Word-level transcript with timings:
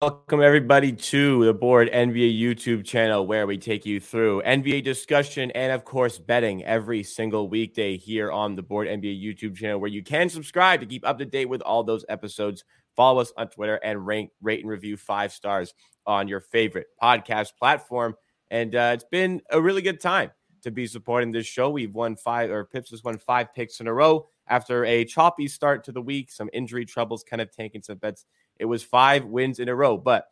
Welcome, 0.00 0.42
everybody, 0.42 0.92
to 0.92 1.44
the 1.44 1.52
Board 1.52 1.90
NBA 1.92 2.40
YouTube 2.40 2.84
channel 2.84 3.26
where 3.26 3.48
we 3.48 3.58
take 3.58 3.84
you 3.84 3.98
through 3.98 4.42
NBA 4.42 4.84
discussion 4.84 5.50
and, 5.56 5.72
of 5.72 5.84
course, 5.84 6.20
betting 6.20 6.64
every 6.64 7.02
single 7.02 7.48
weekday 7.48 7.96
here 7.96 8.30
on 8.30 8.54
the 8.54 8.62
Board 8.62 8.86
NBA 8.86 9.20
YouTube 9.20 9.56
channel 9.56 9.80
where 9.80 9.90
you 9.90 10.04
can 10.04 10.28
subscribe 10.28 10.78
to 10.78 10.86
keep 10.86 11.04
up 11.04 11.18
to 11.18 11.24
date 11.24 11.48
with 11.48 11.62
all 11.62 11.82
those 11.82 12.04
episodes. 12.08 12.62
Follow 12.94 13.20
us 13.20 13.32
on 13.36 13.48
Twitter 13.48 13.74
and 13.82 14.06
rank, 14.06 14.30
rate, 14.40 14.60
and 14.60 14.70
review 14.70 14.96
five 14.96 15.32
stars 15.32 15.74
on 16.06 16.28
your 16.28 16.42
favorite 16.42 16.86
podcast 17.02 17.56
platform. 17.58 18.14
And 18.52 18.76
uh, 18.76 18.92
it's 18.94 19.06
been 19.10 19.42
a 19.50 19.60
really 19.60 19.82
good 19.82 20.00
time 20.00 20.30
to 20.62 20.70
be 20.70 20.86
supporting 20.86 21.32
this 21.32 21.46
show. 21.46 21.70
We've 21.70 21.92
won 21.92 22.14
five, 22.14 22.52
or 22.52 22.66
Pips 22.66 22.90
has 22.90 23.02
won 23.02 23.18
five 23.18 23.52
picks 23.52 23.80
in 23.80 23.88
a 23.88 23.92
row 23.92 24.28
after 24.48 24.84
a 24.84 25.04
choppy 25.04 25.48
start 25.48 25.82
to 25.84 25.92
the 25.92 26.00
week, 26.00 26.30
some 26.30 26.48
injury 26.52 26.84
troubles 26.84 27.24
kind 27.28 27.42
of 27.42 27.50
tanking 27.50 27.82
some 27.82 27.98
bets. 27.98 28.26
It 28.58 28.64
was 28.64 28.82
five 28.82 29.24
wins 29.24 29.58
in 29.58 29.68
a 29.68 29.74
row, 29.74 29.96
but 29.96 30.26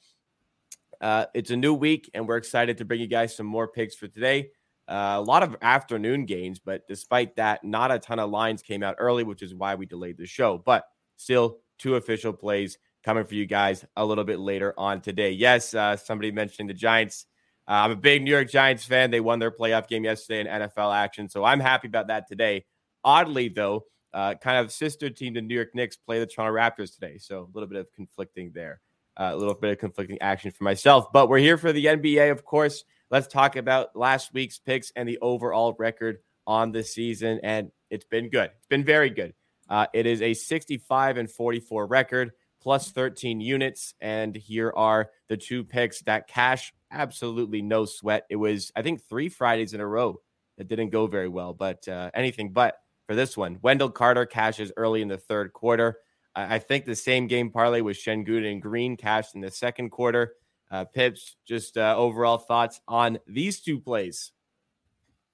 uh, 1.01 1.27
it's 1.35 1.51
a 1.51 1.57
new 1.57 1.75
week, 1.75 2.11
and 2.15 2.27
we're 2.27 2.37
excited 2.37 2.79
to 2.79 2.85
bring 2.85 3.01
you 3.01 3.07
guys 3.07 3.37
some 3.37 3.47
more 3.47 3.69
picks 3.69 3.95
for 3.95 4.09
today. 4.09 4.51
Uh, 4.89 5.15
a 5.17 5.21
lot 5.21 5.43
of 5.43 5.57
afternoon 5.63 6.27
games, 6.27 6.59
but 6.59 6.87
despite 6.87 7.37
that, 7.37 7.65
not 7.65 7.91
a 7.91 7.99
ton 7.99 8.19
of 8.19 8.31
lines 8.31 8.63
came 8.63 8.83
out 8.83 8.95
early, 8.99 9.25
which 9.25 9.43
is 9.43 9.55
why 9.55 9.75
we 9.75 9.85
delayed 9.85 10.17
the 10.17 10.27
show. 10.27 10.63
But 10.65 10.85
still, 11.17 11.59
two 11.79 11.97
official 11.97 12.33
plays 12.33 12.79
coming 13.05 13.25
for 13.25 13.35
you 13.35 13.47
guys 13.47 13.85
a 13.97 14.05
little 14.05 14.25
bit 14.25 14.39
later 14.39 14.75
on 14.79 15.01
today. 15.01 15.33
Yes, 15.33 15.75
uh, 15.75 15.97
somebody 15.97 16.31
mentioning 16.31 16.69
the 16.69 16.75
Giants. 16.75 17.27
Uh, 17.69 17.73
I'm 17.73 17.91
a 17.91 17.97
big 17.97 18.23
New 18.23 18.31
York 18.31 18.49
Giants 18.49 18.85
fan. 18.85 19.11
They 19.11 19.21
won 19.21 19.41
their 19.41 19.51
playoff 19.51 19.89
game 19.89 20.05
yesterday 20.05 20.41
in 20.41 20.47
NFL 20.47 20.95
action, 20.95 21.29
so 21.29 21.45
I'm 21.45 21.61
happy 21.61 21.89
about 21.89 22.09
that 22.09 22.29
today. 22.29 22.65
Oddly, 23.03 23.49
though, 23.49 23.87
uh, 24.17 24.35
kind 24.35 24.57
of 24.57 24.73
sister 24.73 25.11
team 25.11 25.35
to 25.35 25.43
New 25.43 25.55
York 25.55 25.75
Knicks 25.75 25.95
play 25.95 26.19
the 26.19 26.27
Toronto 26.27 26.55
Raptors 26.55 26.95
today. 26.95 27.19
So 27.19 27.41
a 27.41 27.53
little 27.53 27.69
bit 27.69 27.79
of 27.79 27.93
conflicting 27.93 28.51
there, 28.55 28.81
uh, 29.15 29.33
a 29.35 29.37
little 29.37 29.53
bit 29.53 29.73
of 29.73 29.79
conflicting 29.79 30.17
action 30.23 30.51
for 30.53 30.65
myself. 30.65 31.13
But 31.13 31.29
we're 31.29 31.39
here 31.39 31.59
for 31.59 31.71
the 31.71 31.85
NBA, 31.85 32.31
of 32.31 32.43
course. 32.43 32.85
Let's 33.11 33.27
talk 33.27 33.57
about 33.57 33.95
last 33.95 34.33
week's 34.33 34.59
picks 34.59 34.91
and 34.97 35.07
the 35.07 35.19
overall 35.21 35.77
record 35.79 36.21
on 36.47 36.73
the 36.73 36.83
season. 36.83 37.41
And 37.43 37.71
it's 37.91 38.07
been 38.07 38.31
good. 38.31 38.51
It's 38.57 38.69
been 38.69 38.85
very 38.85 39.11
good. 39.11 39.35
Uh, 39.69 39.87
it 39.93 40.07
is 40.07 40.23
a 40.23 40.33
65 40.33 41.19
and 41.19 41.31
44 41.31 41.87
record, 41.87 42.33
plus 42.63 42.91
13 42.93 43.43
units. 43.43 43.93
And 44.01 44.35
here 44.35 44.73
are 44.75 45.11
the 45.29 45.37
two 45.37 45.63
picks 45.63 46.01
that 46.03 46.27
cash 46.27 46.73
absolutely 46.91 47.61
no 47.61 47.85
sweat. 47.85 48.25
It 48.31 48.37
was, 48.37 48.73
I 48.75 48.81
think, 48.81 49.03
three 49.11 49.29
Fridays 49.29 49.75
in 49.75 49.81
a 49.81 49.87
row 49.87 50.23
that 50.57 50.69
didn't 50.69 50.89
go 50.89 51.07
very 51.07 51.29
well, 51.29 51.53
but 51.53 51.87
uh, 51.87 52.11
anything 52.15 52.55
but 52.55 52.77
for 53.07 53.15
this 53.15 53.37
one. 53.37 53.59
Wendell 53.63 53.91
Carter 53.91 54.27
cashes 54.27 54.73
early 54.77 55.03
in 55.03 55.09
the 55.09 55.19
third 55.19 55.53
quarter. 55.53 55.99
I 56.35 56.59
think 56.59 56.85
the 56.85 56.95
same 56.95 57.29
game 57.29 57.51
parlay 57.51 57.81
with 57.81 57.97
Sengun 57.97 58.51
and 58.51 58.61
Green 58.61 58.97
cashed 58.97 59.35
in 59.35 59.41
the 59.41 59.51
second 59.51 59.89
quarter. 59.89 60.35
Uh, 60.71 60.85
Pips, 60.85 61.37
just 61.47 61.79
uh, 61.79 61.95
overall 61.97 62.37
thoughts 62.37 62.81
on 62.87 63.19
these 63.27 63.61
two 63.61 63.81
plays. 63.81 64.33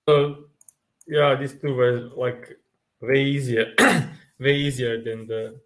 So, 0.09 0.44
yeah, 1.09 1.34
these 1.34 1.55
two 1.55 1.75
were 1.75 2.10
like 2.15 2.56
way 3.00 3.25
easier, 3.25 3.75
way 4.39 4.54
easier 4.54 5.03
than 5.03 5.27
the 5.27 5.59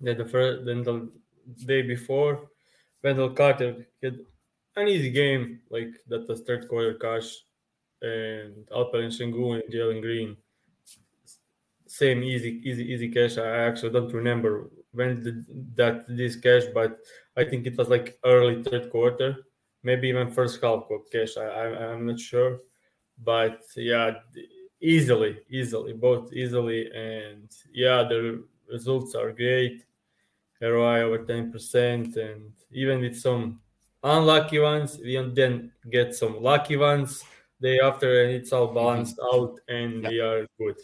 than 0.00 0.16
the 0.16 0.24
first 0.24 0.64
than 0.64 0.82
the 0.82 1.10
day 1.66 1.82
before. 1.82 2.48
Wendell 3.02 3.30
Carter 3.30 3.86
had 4.02 4.20
an 4.76 4.88
easy 4.88 5.10
game, 5.10 5.60
like 5.68 5.90
that 6.08 6.26
was 6.28 6.40
third 6.42 6.66
quarter 6.68 6.94
cash, 6.94 7.28
and 8.00 8.66
Alperen 8.68 9.12
Sengun 9.12 9.62
and 9.62 9.72
Jalen 9.72 10.00
Green 10.00 10.36
same 11.86 12.22
easy 12.22 12.60
easy 12.64 12.84
easy 12.92 13.08
cash. 13.08 13.38
I 13.38 13.66
actually 13.68 13.92
don't 13.92 14.12
remember 14.12 14.70
when 14.96 15.22
did 15.22 15.44
that 15.76 16.04
this 16.08 16.36
cash 16.36 16.64
but 16.72 16.98
i 17.36 17.44
think 17.44 17.66
it 17.66 17.76
was 17.76 17.88
like 17.88 18.18
early 18.24 18.62
third 18.62 18.90
quarter 18.90 19.36
maybe 19.82 20.08
even 20.08 20.32
first 20.32 20.60
half 20.62 20.84
cash. 21.12 21.36
I, 21.36 21.44
I 21.44 21.92
i'm 21.92 22.06
not 22.06 22.18
sure. 22.18 22.58
But 23.22 23.62
yeah 23.76 24.10
easily 24.80 25.38
easily 25.50 25.92
both 25.92 26.32
easily 26.32 26.90
and 26.92 27.48
yeah 27.72 28.02
the 28.02 28.44
results 28.70 29.14
are 29.14 29.32
great. 29.32 29.84
Roi 30.60 31.02
over 31.02 31.18
10% 31.18 32.16
and 32.16 32.52
even 32.72 33.00
with 33.00 33.16
some 33.16 33.60
unlucky 34.02 34.58
ones 34.58 34.98
we 34.98 35.14
then 35.34 35.72
get 35.90 36.14
some 36.14 36.42
lucky 36.42 36.76
ones. 36.76 37.22
Day 37.60 37.78
after 37.80 38.22
and 38.22 38.32
it's 38.32 38.52
all 38.52 38.66
mm-hmm. 38.66 38.80
balanced 38.80 39.18
out 39.32 39.54
and 39.68 40.06
we 40.08 40.20
are 40.20 40.46
good 40.58 40.76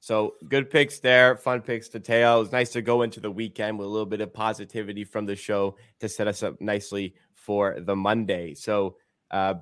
so 0.00 0.34
good 0.48 0.70
picks 0.70 1.00
there, 1.00 1.36
fun 1.36 1.60
picks 1.60 1.88
to 1.88 2.00
tail. 2.00 2.40
It's 2.40 2.52
nice 2.52 2.70
to 2.70 2.82
go 2.82 3.02
into 3.02 3.20
the 3.20 3.30
weekend 3.30 3.78
with 3.78 3.86
a 3.86 3.90
little 3.90 4.06
bit 4.06 4.20
of 4.20 4.32
positivity 4.32 5.04
from 5.04 5.26
the 5.26 5.36
show 5.36 5.76
to 6.00 6.08
set 6.08 6.28
us 6.28 6.42
up 6.42 6.60
nicely 6.60 7.14
for 7.34 7.80
the 7.80 7.96
Monday. 7.96 8.54
So, 8.54 8.96
uh, 9.30 9.54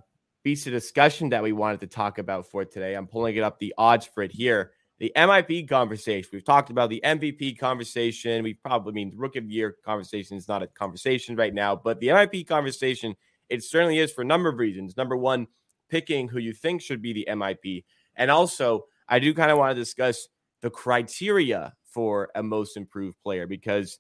piece 0.45 0.67
of 0.67 0.73
discussion 0.73 1.31
that 1.31 1.43
we 1.43 1.53
wanted 1.53 1.81
to 1.81 1.89
talk 1.89 2.19
about 2.19 2.47
for 2.47 2.65
today. 2.65 2.95
I'm 2.95 3.09
pulling 3.09 3.35
it 3.35 3.43
up 3.43 3.59
the 3.59 3.75
odds 3.77 4.07
for 4.07 4.23
it 4.23 4.31
here. 4.31 4.71
The 4.99 5.13
MIP 5.17 5.69
conversation. 5.69 6.31
We've 6.33 6.45
talked 6.45 6.71
about 6.71 6.89
the 6.89 7.01
MVP 7.05 7.59
conversation. 7.59 8.45
We 8.45 8.55
probably 8.55 8.93
mean 8.93 9.11
the 9.11 9.17
rookie 9.17 9.41
of 9.41 9.49
the 9.49 9.53
year 9.53 9.77
conversation 9.85 10.37
is 10.37 10.47
not 10.47 10.63
a 10.63 10.69
conversation 10.69 11.35
right 11.35 11.53
now, 11.53 11.75
but 11.75 11.99
the 11.99 12.09
MIP 12.09 12.47
conversation 12.47 13.17
it 13.49 13.63
certainly 13.65 13.99
is 13.99 14.13
for 14.13 14.23
a 14.23 14.25
number 14.25 14.49
of 14.49 14.59
reasons. 14.59 14.97
Number 14.97 15.17
one, 15.17 15.47
picking 15.89 16.29
who 16.29 16.39
you 16.39 16.53
think 16.53 16.81
should 16.81 17.03
be 17.03 17.13
the 17.13 17.27
MIP, 17.29 17.85
and 18.17 18.31
also 18.31 18.87
I 19.09 19.19
do 19.19 19.33
kind 19.35 19.51
of 19.51 19.59
want 19.59 19.75
to 19.75 19.81
discuss 19.81 20.29
the 20.63 20.71
criteria 20.71 21.75
for 21.85 22.29
a 22.35 22.43
most 22.43 22.77
improved 22.77 23.17
player 23.23 23.47
because 23.47 23.99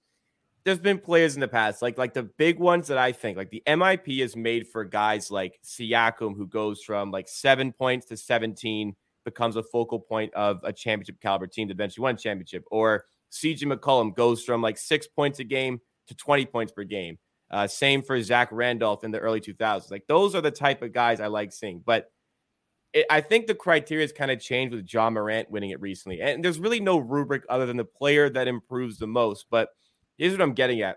there's 0.64 0.80
been 0.80 0.98
players 0.98 1.36
in 1.36 1.40
the 1.40 1.48
past, 1.48 1.80
like 1.80 1.96
like 1.96 2.12
the 2.12 2.24
big 2.24 2.58
ones 2.58 2.88
that 2.88 2.98
I 2.98 3.12
think, 3.12 3.36
like 3.36 3.50
the 3.50 3.62
MIP 3.66 4.20
is 4.20 4.34
made 4.34 4.66
for 4.66 4.84
guys 4.84 5.30
like 5.30 5.60
Siakam, 5.64 6.36
who 6.36 6.48
goes 6.48 6.82
from 6.82 7.12
like 7.12 7.28
seven 7.28 7.72
points 7.72 8.06
to 8.06 8.16
17, 8.16 8.96
becomes 9.24 9.54
a 9.54 9.62
focal 9.62 10.00
point 10.00 10.34
of 10.34 10.58
a 10.64 10.72
championship 10.72 11.20
caliber 11.20 11.46
team 11.46 11.68
that 11.68 11.74
eventually 11.74 12.02
won 12.02 12.16
a 12.16 12.18
championship, 12.18 12.64
or 12.72 13.04
CJ 13.30 13.72
McCollum 13.72 14.14
goes 14.14 14.42
from 14.42 14.60
like 14.60 14.76
six 14.76 15.06
points 15.06 15.38
a 15.38 15.44
game 15.44 15.80
to 16.08 16.14
20 16.16 16.46
points 16.46 16.72
per 16.72 16.84
game. 16.84 17.18
Uh, 17.48 17.68
same 17.68 18.02
for 18.02 18.20
Zach 18.20 18.48
Randolph 18.50 19.04
in 19.04 19.12
the 19.12 19.20
early 19.20 19.40
2000s. 19.40 19.90
Like 19.90 20.06
those 20.08 20.34
are 20.34 20.40
the 20.40 20.50
type 20.50 20.82
of 20.82 20.92
guys 20.92 21.20
I 21.20 21.28
like 21.28 21.52
seeing, 21.52 21.80
but 21.84 22.10
it, 22.96 23.06
I 23.10 23.20
think 23.20 23.46
the 23.46 23.54
criteria 23.54 24.04
has 24.04 24.12
kind 24.12 24.30
of 24.30 24.40
changed 24.40 24.74
with 24.74 24.90
Ja 24.90 25.10
Morant 25.10 25.50
winning 25.50 25.70
it 25.70 25.80
recently. 25.82 26.22
And 26.22 26.42
there's 26.42 26.58
really 26.58 26.80
no 26.80 26.96
rubric 26.96 27.44
other 27.50 27.66
than 27.66 27.76
the 27.76 27.84
player 27.84 28.30
that 28.30 28.48
improves 28.48 28.96
the 28.96 29.06
most. 29.06 29.46
But 29.50 29.68
here's 30.16 30.32
what 30.32 30.40
I'm 30.40 30.54
getting 30.54 30.80
at. 30.80 30.96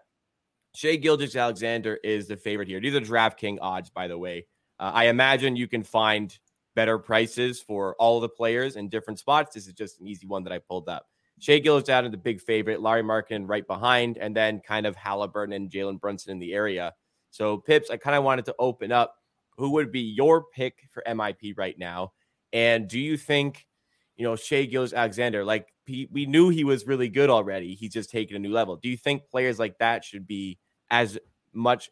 Shai 0.76 0.96
Gilgeous-Alexander 0.96 2.00
is 2.02 2.28
the 2.28 2.38
favorite 2.38 2.70
here. 2.70 2.80
These 2.80 2.96
are 2.96 3.02
DraftKings 3.02 3.58
odds, 3.62 3.90
by 3.90 4.08
the 4.08 4.18
way. 4.18 4.46
Uh, 4.80 4.92
I 4.94 5.08
imagine 5.08 5.58
you 5.58 5.68
can 5.68 5.84
find 5.84 6.38
better 6.74 6.98
prices 6.98 7.60
for 7.60 7.96
all 7.96 8.22
the 8.22 8.30
players 8.30 8.78
in 8.78 8.88
different 8.88 9.20
spots. 9.20 9.54
This 9.54 9.68
is 9.68 9.74
just 9.74 10.00
an 10.00 10.08
easy 10.08 10.26
one 10.26 10.46
that 10.46 10.54
I 10.54 10.60
pulled 10.60 10.88
up. 10.88 11.08
Shea 11.40 11.60
Gilgis 11.62 11.90
out 11.90 12.06
of 12.06 12.12
the 12.12 12.18
big 12.18 12.40
favorite, 12.40 12.82
Lauri 12.82 13.04
Markkanen 13.04 13.50
right 13.50 13.68
behind, 13.68 14.18
and 14.18 14.34
then 14.34 14.62
kind 14.62 14.86
of 14.86 14.96
Haliburton 14.96 15.54
and 15.54 15.70
Jalen 15.70 16.00
Brunson 16.00 16.32
in 16.32 16.40
the 16.40 16.54
area. 16.54 16.94
So, 17.32 17.58
Pips, 17.58 17.90
I 17.90 17.98
kind 17.98 18.16
of 18.16 18.24
wanted 18.24 18.46
to 18.46 18.56
open 18.58 18.92
up 18.94 19.16
who 19.60 19.72
would 19.72 19.92
be 19.92 20.00
your 20.00 20.46
pick 20.46 20.88
for 20.90 21.04
MIP 21.06 21.58
right 21.58 21.78
now? 21.78 22.14
And 22.54 22.88
do 22.88 22.98
you 22.98 23.18
think, 23.18 23.68
you 24.16 24.24
know, 24.24 24.36
Shai 24.36 24.64
Gilgeous-Alexander, 24.64 25.44
like 25.44 25.68
he, 25.86 26.08
we 26.12 26.26
knew 26.26 26.50
he 26.50 26.64
was 26.64 26.88
really 26.88 27.10
good 27.10 27.30
already. 27.30 27.76
He's 27.76 27.92
just 27.92 28.10
taken 28.10 28.36
a 28.38 28.40
new 28.40 28.52
level. 28.52 28.78
Do 28.78 28.90
you 28.90 28.98
think 28.98 29.30
players 29.30 29.60
like 29.60 29.78
that 29.80 30.04
should 30.06 30.26
be 30.26 30.58
as 30.90 31.20
much 31.54 31.90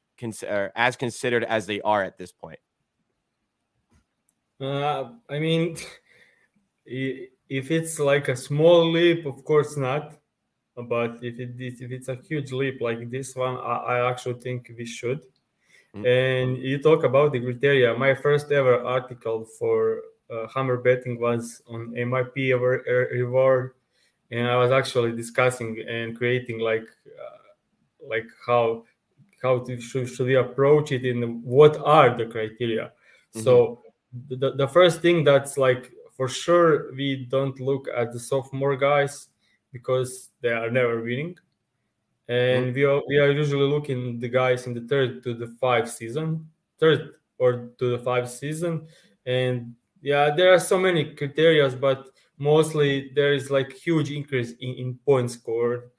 as 0.76 0.96
considered 0.96 1.44
as 1.44 1.66
they 1.66 1.82
are 1.82 2.04
at 2.04 2.18
this 2.18 2.32
point? 2.32 2.60
Uh, 4.60 5.10
I 5.30 5.40
mean, 5.40 5.78
if 6.86 7.72
it's 7.72 8.00
like 8.00 8.30
a 8.30 8.36
small 8.36 8.90
leap, 8.90 9.26
of 9.26 9.44
course 9.44 9.76
not. 9.78 10.14
But 10.76 11.18
if 11.24 11.40
it 11.40 11.56
if 11.58 11.92
it's 11.92 12.08
a 12.08 12.16
huge 12.16 12.52
leap 12.52 12.82
like 12.82 13.10
this 13.10 13.36
one, 13.36 13.58
I, 13.58 13.98
I 13.98 14.10
actually 14.12 14.40
think 14.40 14.72
we 14.78 14.86
should. 14.86 15.22
Mm-hmm. 15.98 16.06
And 16.06 16.58
you 16.58 16.82
talk 16.82 17.04
about 17.04 17.32
the 17.32 17.40
criteria. 17.40 17.94
My 17.98 18.14
first 18.14 18.52
ever 18.52 18.84
article 18.84 19.46
for 19.58 20.02
uh, 20.30 20.48
Hammer 20.54 20.78
betting 20.78 21.20
was 21.20 21.62
on 21.68 21.94
MIP 21.94 22.54
reward, 23.12 23.74
and 24.32 24.48
I 24.48 24.58
was 24.58 24.72
actually 24.72 25.16
discussing 25.16 25.84
and 25.88 26.18
creating 26.18 26.60
like 26.60 26.88
uh, 27.08 28.08
like 28.08 28.28
how 28.46 28.84
how 29.42 29.60
to, 29.60 29.80
should, 29.80 30.10
should 30.10 30.28
we 30.28 30.36
approach 30.36 30.92
it 30.92 31.06
and 31.06 31.44
what 31.44 31.78
are 31.78 32.18
the 32.18 32.26
criteria. 32.26 32.86
Mm-hmm. 32.86 33.42
So 33.42 33.82
the, 34.30 34.54
the 34.54 34.68
first 34.68 35.02
thing 35.02 35.24
that's 35.24 35.58
like 35.58 35.92
for 36.16 36.28
sure 36.28 36.94
we 36.94 37.28
don't 37.30 37.60
look 37.60 37.88
at 37.96 38.12
the 38.12 38.20
sophomore 38.20 38.76
guys 38.76 39.28
because 39.72 40.30
they 40.42 40.50
are 40.50 40.72
never 40.72 41.02
winning 41.02 41.38
and 42.28 42.74
we 42.76 42.84
are 42.84 43.02
we 43.08 43.18
are 43.18 43.32
usually 43.32 43.70
looking 43.70 44.20
the 44.20 44.28
guys 44.28 44.68
in 44.68 44.74
the 44.74 44.82
third 44.82 45.24
to 45.24 45.34
the 45.34 45.48
five 45.60 45.90
season 45.90 46.48
third 46.80 47.16
or 47.38 47.70
to 47.80 47.92
the 47.92 48.00
five 48.00 48.30
season. 48.30 48.88
And 49.26 49.74
yeah 50.02 50.30
there 50.36 50.54
are 50.54 50.60
so 50.60 50.78
many 50.78 51.16
criterias, 51.16 51.80
but 51.80 52.08
mostly 52.38 53.12
there 53.16 53.34
is 53.34 53.50
like 53.50 53.72
huge 53.74 54.12
increase 54.12 54.52
in, 54.60 54.74
in 54.76 55.00
points 55.06 55.34
scored. 55.34 55.90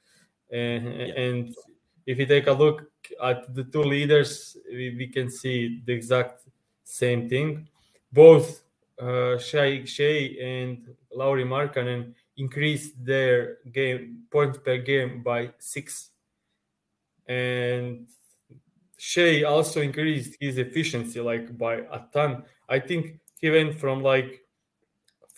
And, 0.51 0.85
yeah. 0.87 1.21
and 1.21 1.55
if 2.07 2.19
you 2.19 2.27
take 2.27 2.47
a 2.47 2.53
look 2.53 2.87
at 3.23 3.55
the 3.55 3.65
two 3.65 3.83
leaders 3.83 4.57
we, 4.71 4.95
we 4.97 5.09
can 5.09 5.31
see 5.31 5.83
the 5.85 5.93
exact 5.93 6.43
same 6.85 7.29
thing. 7.29 7.69
Both 8.13 8.63
uh, 9.01 9.39
Shai, 9.39 9.85
Shai 9.85 10.37
and 10.41 10.89
Lauri 11.13 11.45
Markkanen 11.45 12.15
increased 12.37 13.05
their 13.05 13.59
game 13.73 14.23
points 14.31 14.59
per 14.59 14.79
game 14.79 15.23
by 15.23 15.51
six, 15.59 16.11
and 17.29 18.07
Shai 18.97 19.43
also 19.43 19.81
increased 19.81 20.37
his 20.41 20.59
efficiency 20.59 21.21
like 21.21 21.57
by 21.57 21.75
a 21.75 22.01
ton. 22.13 22.43
I 22.69 22.81
think 22.81 23.21
he 23.41 23.51
went 23.51 23.79
from 23.79 24.03
like 24.03 24.43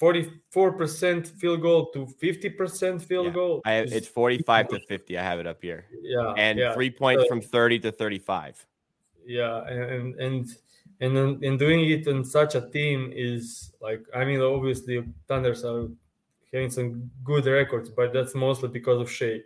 44% 0.00 1.26
field 1.26 1.60
goal 1.60 1.90
to 1.92 2.06
50% 2.06 3.02
field 3.02 3.26
yeah. 3.26 3.32
goal. 3.32 3.60
I 3.66 3.72
have, 3.72 3.92
it's 3.92 4.08
45 4.08 4.68
to 4.68 4.80
50. 4.80 5.18
I 5.18 5.22
have 5.22 5.38
it 5.40 5.46
up 5.46 5.58
here. 5.60 5.84
Yeah. 6.02 6.32
And 6.38 6.58
yeah. 6.58 6.72
three 6.72 6.90
points 6.90 7.24
uh, 7.24 7.28
from 7.28 7.42
30 7.42 7.80
to 7.80 7.92
35. 7.92 8.66
Yeah. 9.26 9.62
And, 9.66 10.14
and, 10.18 10.48
and 11.00 11.44
in 11.44 11.58
doing 11.58 11.90
it 11.90 12.06
in 12.06 12.24
such 12.24 12.54
a 12.54 12.62
team 12.62 13.12
is 13.14 13.72
like, 13.82 14.02
I 14.14 14.24
mean, 14.24 14.40
obviously 14.40 15.04
Thunders 15.28 15.64
are 15.64 15.88
having 16.52 16.70
some 16.70 17.10
good 17.22 17.44
records, 17.44 17.90
but 17.90 18.14
that's 18.14 18.34
mostly 18.34 18.70
because 18.70 19.02
of 19.02 19.10
Shai. 19.10 19.40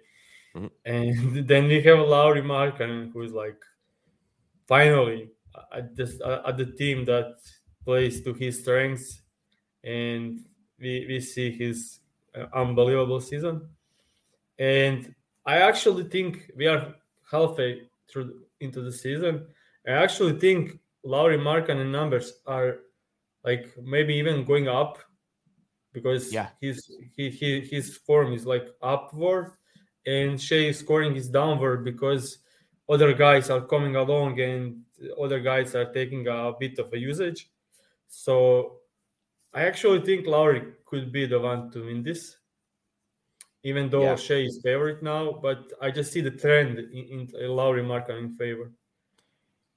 Mm-hmm. 0.57 0.67
And 0.85 1.49
then 1.49 1.67
we 1.67 1.83
have 1.83 1.99
Lauri 1.99 2.43
Markkanen, 2.43 3.13
who 3.13 3.23
is 3.23 3.33
like 3.33 3.61
finally 4.67 5.31
at, 5.73 5.95
this, 5.97 6.21
at 6.25 6.57
the 6.57 6.67
team 6.67 7.05
that 7.07 7.37
plays 7.85 8.23
to 8.23 8.33
his 8.33 8.61
strengths 8.61 9.23
and 9.83 10.41
we, 10.81 11.07
we 11.09 11.21
see 11.21 11.51
his 11.51 12.01
uh, 12.37 12.47
unbelievable 12.55 13.21
season. 13.21 13.69
And 14.59 15.15
I 15.45 15.59
actually 15.59 16.05
think 16.05 16.51
we 16.57 16.67
are 16.67 16.95
halfway 17.31 17.83
through 18.11 18.41
into 18.61 18.81
the 18.81 18.93
season. 18.93 19.47
I 19.87 19.93
actually 19.93 20.39
think 20.39 20.79
Lauri 21.05 21.37
Markkanen 21.37 21.91
numbers 21.91 22.33
are 22.47 22.79
like 23.45 23.75
maybe 23.83 24.15
even 24.15 24.45
going 24.45 24.69
up 24.69 24.99
because 25.93 26.33
yeah. 26.33 26.49
his 26.61 26.91
he, 27.15 27.29
he 27.29 27.61
his 27.61 27.99
form 27.99 28.33
is 28.33 28.47
like 28.47 28.69
upward 28.83 29.53
and 30.07 30.41
Shai 30.41 30.71
scoring 30.73 31.17
is 31.17 31.29
downward 31.29 31.85
because 31.85 32.39
other 32.89 33.13
guys 33.13 33.51
are 33.51 33.63
coming 33.63 33.97
along 33.97 34.41
and 34.41 34.83
other 35.21 35.41
guys 35.41 35.75
are 35.75 35.93
taking 35.93 36.29
a 36.29 36.53
bit 36.59 36.79
of 36.79 36.93
a 36.93 36.99
usage. 36.99 37.51
So 38.09 38.81
I 39.53 39.65
actually 39.65 40.01
think 40.01 40.27
Lauri 40.27 40.73
could 40.85 41.13
be 41.13 41.27
the 41.27 41.41
one 41.41 41.71
to 41.73 41.87
win 41.87 42.03
this, 42.03 42.37
even 43.63 43.89
though 43.89 44.03
yeah. 44.03 44.17
Shai 44.17 44.45
is 44.47 44.61
favorite 44.63 45.03
now. 45.03 45.33
But 45.33 45.73
I 45.81 45.91
just 45.91 46.13
see 46.13 46.21
the 46.21 46.31
trend 46.31 46.79
in, 46.79 47.29
in 47.33 47.49
Lauri 47.49 47.83
Markkanen 47.83 48.19
in 48.19 48.37
favor. 48.37 48.73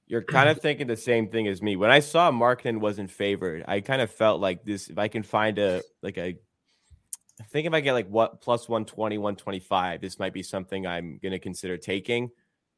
You're 0.06 0.22
kind 0.22 0.48
of 0.48 0.60
thinking 0.62 0.86
the 0.86 0.96
same 0.96 1.28
thing 1.28 1.48
as 1.48 1.62
me. 1.62 1.76
When 1.76 1.90
I 1.90 2.00
saw 2.00 2.30
Markkanen 2.30 2.80
wasn't 2.80 3.10
favored, 3.10 3.64
I 3.68 3.80
kind 3.80 4.02
of 4.02 4.10
felt 4.10 4.40
like 4.40 4.64
this. 4.64 4.88
If 4.88 4.98
I 4.98 5.08
can 5.08 5.22
find 5.22 5.58
a 5.58 5.82
like 6.02 6.18
a, 6.18 6.36
I 7.40 7.44
think 7.44 7.66
if 7.66 7.72
I 7.72 7.80
get 7.80 7.92
like 7.92 8.08
what 8.08 8.40
plus 8.40 8.68
120, 8.68 9.18
125, 9.18 10.00
this 10.00 10.18
might 10.18 10.32
be 10.32 10.42
something 10.42 10.86
I'm 10.86 11.18
going 11.22 11.32
to 11.32 11.38
consider 11.38 11.76
taking. 11.76 12.30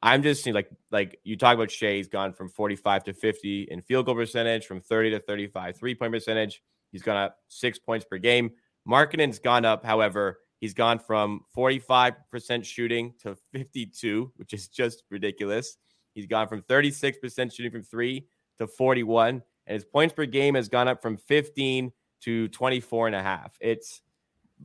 I'm 0.03 0.23
just 0.23 0.47
like 0.47 0.69
like 0.91 1.19
you 1.23 1.37
talk 1.37 1.55
about 1.55 1.71
Shai's 1.71 2.07
gone 2.07 2.33
from 2.33 2.49
45 2.49 3.03
to 3.05 3.13
50 3.13 3.63
in 3.69 3.81
field 3.81 4.05
goal 4.05 4.15
percentage, 4.15 4.65
from 4.65 4.81
30 4.81 5.11
to 5.11 5.19
35 5.19 5.77
three 5.77 5.95
point 5.95 6.11
percentage. 6.11 6.61
He's 6.91 7.03
gone 7.03 7.17
up 7.17 7.37
six 7.47 7.79
points 7.79 8.05
per 8.05 8.17
game. 8.17 8.51
Markkanen's 8.87 9.39
gone 9.39 9.63
up, 9.63 9.85
however, 9.85 10.39
he's 10.59 10.73
gone 10.73 10.99
from 10.99 11.41
45% 11.55 12.65
shooting 12.65 13.13
to 13.21 13.37
52, 13.53 14.31
which 14.37 14.53
is 14.53 14.67
just 14.67 15.03
ridiculous. 15.11 15.77
He's 16.13 16.25
gone 16.25 16.47
from 16.47 16.63
36% 16.63 17.53
shooting 17.53 17.71
from 17.71 17.83
three 17.83 18.27
to 18.59 18.67
41, 18.67 19.41
and 19.67 19.73
his 19.73 19.85
points 19.85 20.13
per 20.13 20.25
game 20.25 20.55
has 20.55 20.67
gone 20.67 20.87
up 20.87 21.01
from 21.01 21.17
15 21.17 21.91
to 22.21 22.47
24 22.49 23.07
and 23.07 23.15
a 23.15 23.21
half. 23.21 23.55
It's, 23.61 24.01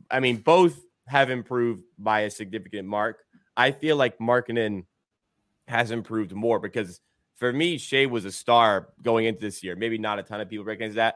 I 0.09 0.19
mean, 0.19 0.37
both 0.37 0.79
have 1.07 1.29
improved 1.29 1.83
by 1.97 2.21
a 2.21 2.29
significant 2.29 2.87
mark. 2.87 3.19
I 3.55 3.71
feel 3.71 3.95
like 3.95 4.17
Markkanen 4.19 4.85
has 5.67 5.91
improved 5.91 6.33
more 6.33 6.59
because 6.59 7.01
for 7.35 7.53
me, 7.53 7.77
Shai 7.77 8.05
was 8.05 8.25
a 8.25 8.31
star 8.31 8.89
going 9.01 9.25
into 9.25 9.41
this 9.41 9.63
year. 9.63 9.75
Maybe 9.75 9.97
not 9.97 10.19
a 10.19 10.23
ton 10.23 10.41
of 10.41 10.49
people 10.49 10.65
recognize 10.65 10.95
that, 10.95 11.15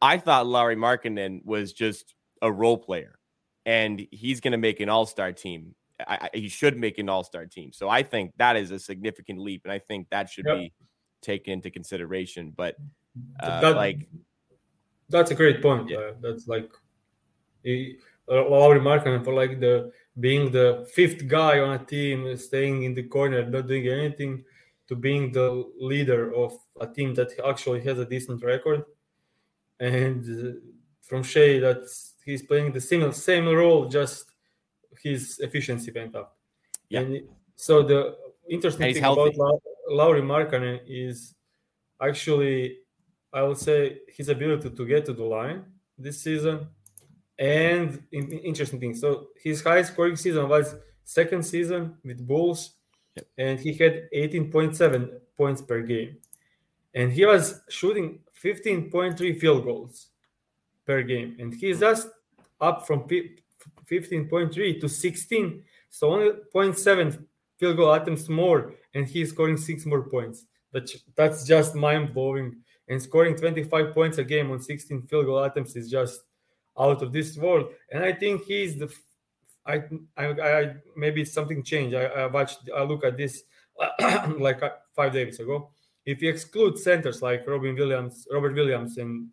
I 0.00 0.18
thought 0.18 0.46
Lauri 0.46 0.76
Markkanen 0.76 1.44
was 1.44 1.72
just 1.72 2.14
a 2.42 2.50
role 2.50 2.76
player, 2.76 3.18
and 3.64 4.04
he's 4.10 4.40
going 4.40 4.52
to 4.52 4.58
make 4.58 4.80
an 4.80 4.88
All 4.88 5.06
Star 5.06 5.32
team. 5.32 5.74
I, 6.00 6.28
I, 6.34 6.36
he 6.36 6.48
should 6.48 6.76
make 6.76 6.98
an 6.98 7.08
All 7.08 7.22
Star 7.24 7.46
team. 7.46 7.72
So 7.72 7.88
I 7.88 8.02
think 8.02 8.32
that 8.36 8.56
is 8.56 8.72
a 8.72 8.78
significant 8.78 9.38
leap, 9.38 9.62
and 9.64 9.72
I 9.72 9.78
think 9.78 10.08
that 10.10 10.28
should 10.28 10.46
yep. 10.46 10.56
be 10.56 10.72
taken 11.22 11.52
into 11.52 11.70
consideration. 11.70 12.52
But 12.54 12.74
uh, 13.40 13.60
that, 13.60 13.76
like, 13.76 14.08
that's 15.08 15.30
a 15.30 15.34
great 15.34 15.62
point. 15.62 15.88
Yeah. 15.88 15.98
Uh, 15.98 16.12
that's 16.20 16.48
like 16.48 16.70
he, 17.62 17.98
Lauri 18.28 18.80
Markkanen 18.80 19.24
for 19.24 19.34
like 19.34 19.60
the 19.60 19.92
being 20.20 20.50
the 20.50 20.88
fifth 20.94 21.26
guy 21.26 21.58
on 21.58 21.80
a 21.80 21.84
team, 21.84 22.36
staying 22.36 22.82
in 22.84 22.94
the 22.94 23.02
corner, 23.02 23.44
not 23.44 23.66
doing 23.66 23.88
anything, 23.88 24.44
to 24.88 24.94
being 24.94 25.32
the 25.32 25.64
leader 25.78 26.34
of 26.34 26.52
a 26.80 26.86
team 26.86 27.14
that 27.14 27.32
actually 27.46 27.80
has 27.82 27.98
a 27.98 28.04
decent 28.04 28.42
record 28.44 28.84
and 29.82 30.22
uh, 30.24 30.52
from 31.02 31.22
Shai 31.22 31.58
that 31.58 31.82
he's 32.24 32.42
playing 32.42 32.72
the 32.72 32.80
same 32.80 33.12
same 33.12 33.48
role, 33.48 33.88
just 33.88 34.26
his 35.02 35.38
efficiency 35.40 35.90
went 35.92 36.14
up. 36.14 36.36
Yeah. 36.88 37.00
And 37.00 37.22
so 37.56 37.82
the 37.82 38.16
interesting 38.48 38.94
thing 38.94 39.02
healthy. 39.02 39.34
about 39.34 39.60
Lauri 39.88 40.22
Markkanen 40.22 40.80
is 40.86 41.34
actually, 42.00 42.78
I 43.32 43.42
would 43.42 43.58
say, 43.58 43.98
his 44.16 44.28
ability 44.28 44.70
to 44.70 44.86
get 44.86 45.04
to 45.06 45.12
the 45.12 45.24
line 45.24 45.64
this 45.98 46.22
season. 46.22 46.68
And 47.42 48.00
interesting 48.12 48.78
thing, 48.78 48.94
so 48.94 49.26
his 49.42 49.64
high 49.64 49.82
scoring 49.82 50.14
season 50.14 50.48
was 50.48 50.76
second 51.02 51.42
season 51.42 51.96
with 52.04 52.24
Bulls, 52.24 52.74
yep. 53.16 53.26
and 53.36 53.58
he 53.58 53.72
had 53.72 54.08
18.7 54.14 55.10
points 55.36 55.60
per 55.60 55.82
game. 55.82 56.18
And 56.94 57.12
he 57.12 57.26
was 57.26 57.60
shooting 57.68 58.20
15.3 58.44 59.40
field 59.40 59.64
goals 59.64 60.10
per 60.86 61.02
game, 61.02 61.34
and 61.40 61.52
he's 61.52 61.80
just 61.80 62.06
up 62.60 62.86
from 62.86 63.08
15.3 63.08 64.80
to 64.80 64.88
16, 64.88 65.64
so 65.90 66.12
only 66.12 66.30
0.7 66.54 67.24
field 67.58 67.76
goal 67.76 67.92
attempts 67.92 68.28
more, 68.28 68.74
and 68.94 69.08
he's 69.08 69.30
scoring 69.30 69.56
six 69.56 69.84
more 69.84 70.08
points. 70.08 70.46
That, 70.70 70.88
that's 71.16 71.44
just 71.44 71.74
mind 71.74 72.14
blowing. 72.14 72.62
And 72.88 73.02
scoring 73.02 73.36
25 73.36 73.94
points 73.94 74.18
a 74.18 74.24
game 74.24 74.50
on 74.50 74.60
16 74.60 75.02
field 75.02 75.26
goal 75.26 75.42
attempts 75.42 75.74
is 75.76 75.90
just 75.90 76.20
out 76.78 77.02
of 77.02 77.12
this 77.12 77.36
world. 77.36 77.68
And 77.90 78.04
I 78.04 78.12
think 78.12 78.44
he's 78.44 78.78
the 78.78 78.92
I, 79.66 79.82
I, 80.16 80.26
I 80.26 80.74
maybe 80.96 81.24
something 81.24 81.62
changed. 81.62 81.94
I, 81.94 82.04
I 82.04 82.26
watched, 82.26 82.68
I 82.74 82.82
look 82.82 83.04
at 83.04 83.16
this 83.16 83.44
like 84.38 84.60
five 84.94 85.12
days 85.12 85.40
ago, 85.40 85.70
if 86.04 86.20
you 86.20 86.30
exclude 86.30 86.78
centers 86.78 87.22
like 87.22 87.46
Robin 87.46 87.74
Williams, 87.74 88.26
Robert 88.32 88.54
Williams, 88.54 88.98
and 88.98 89.28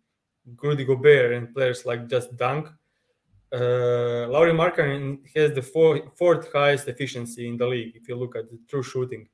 Rudy 0.62 0.84
Gobert, 0.84 1.32
and 1.32 1.52
players 1.52 1.84
like 1.84 2.08
just 2.08 2.36
Dunk, 2.36 2.68
uh, 3.52 4.28
Lauri 4.28 4.52
Markkanen 4.52 5.18
has 5.34 5.52
the 5.52 5.62
four, 5.62 6.00
fourth 6.16 6.52
highest 6.52 6.86
efficiency 6.86 7.48
in 7.48 7.56
the 7.56 7.66
league. 7.66 7.92
If 7.96 8.08
you 8.08 8.14
look 8.14 8.36
at 8.36 8.48
the 8.48 8.58
true 8.68 8.82
shooting, 8.82 9.28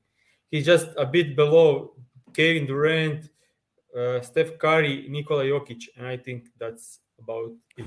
he's 0.49 0.65
just 0.65 0.87
a 0.97 1.05
bit 1.05 1.35
below 1.35 1.93
Kevin 2.33 2.65
Durant, 2.65 3.29
uh, 3.95 4.21
Steph 4.21 4.57
Curry, 4.57 5.05
Nikola 5.09 5.43
Jokic, 5.43 5.83
and 5.95 6.07
I 6.07 6.17
think 6.17 6.47
that's 6.59 6.99
about 7.19 7.51
it. 7.77 7.85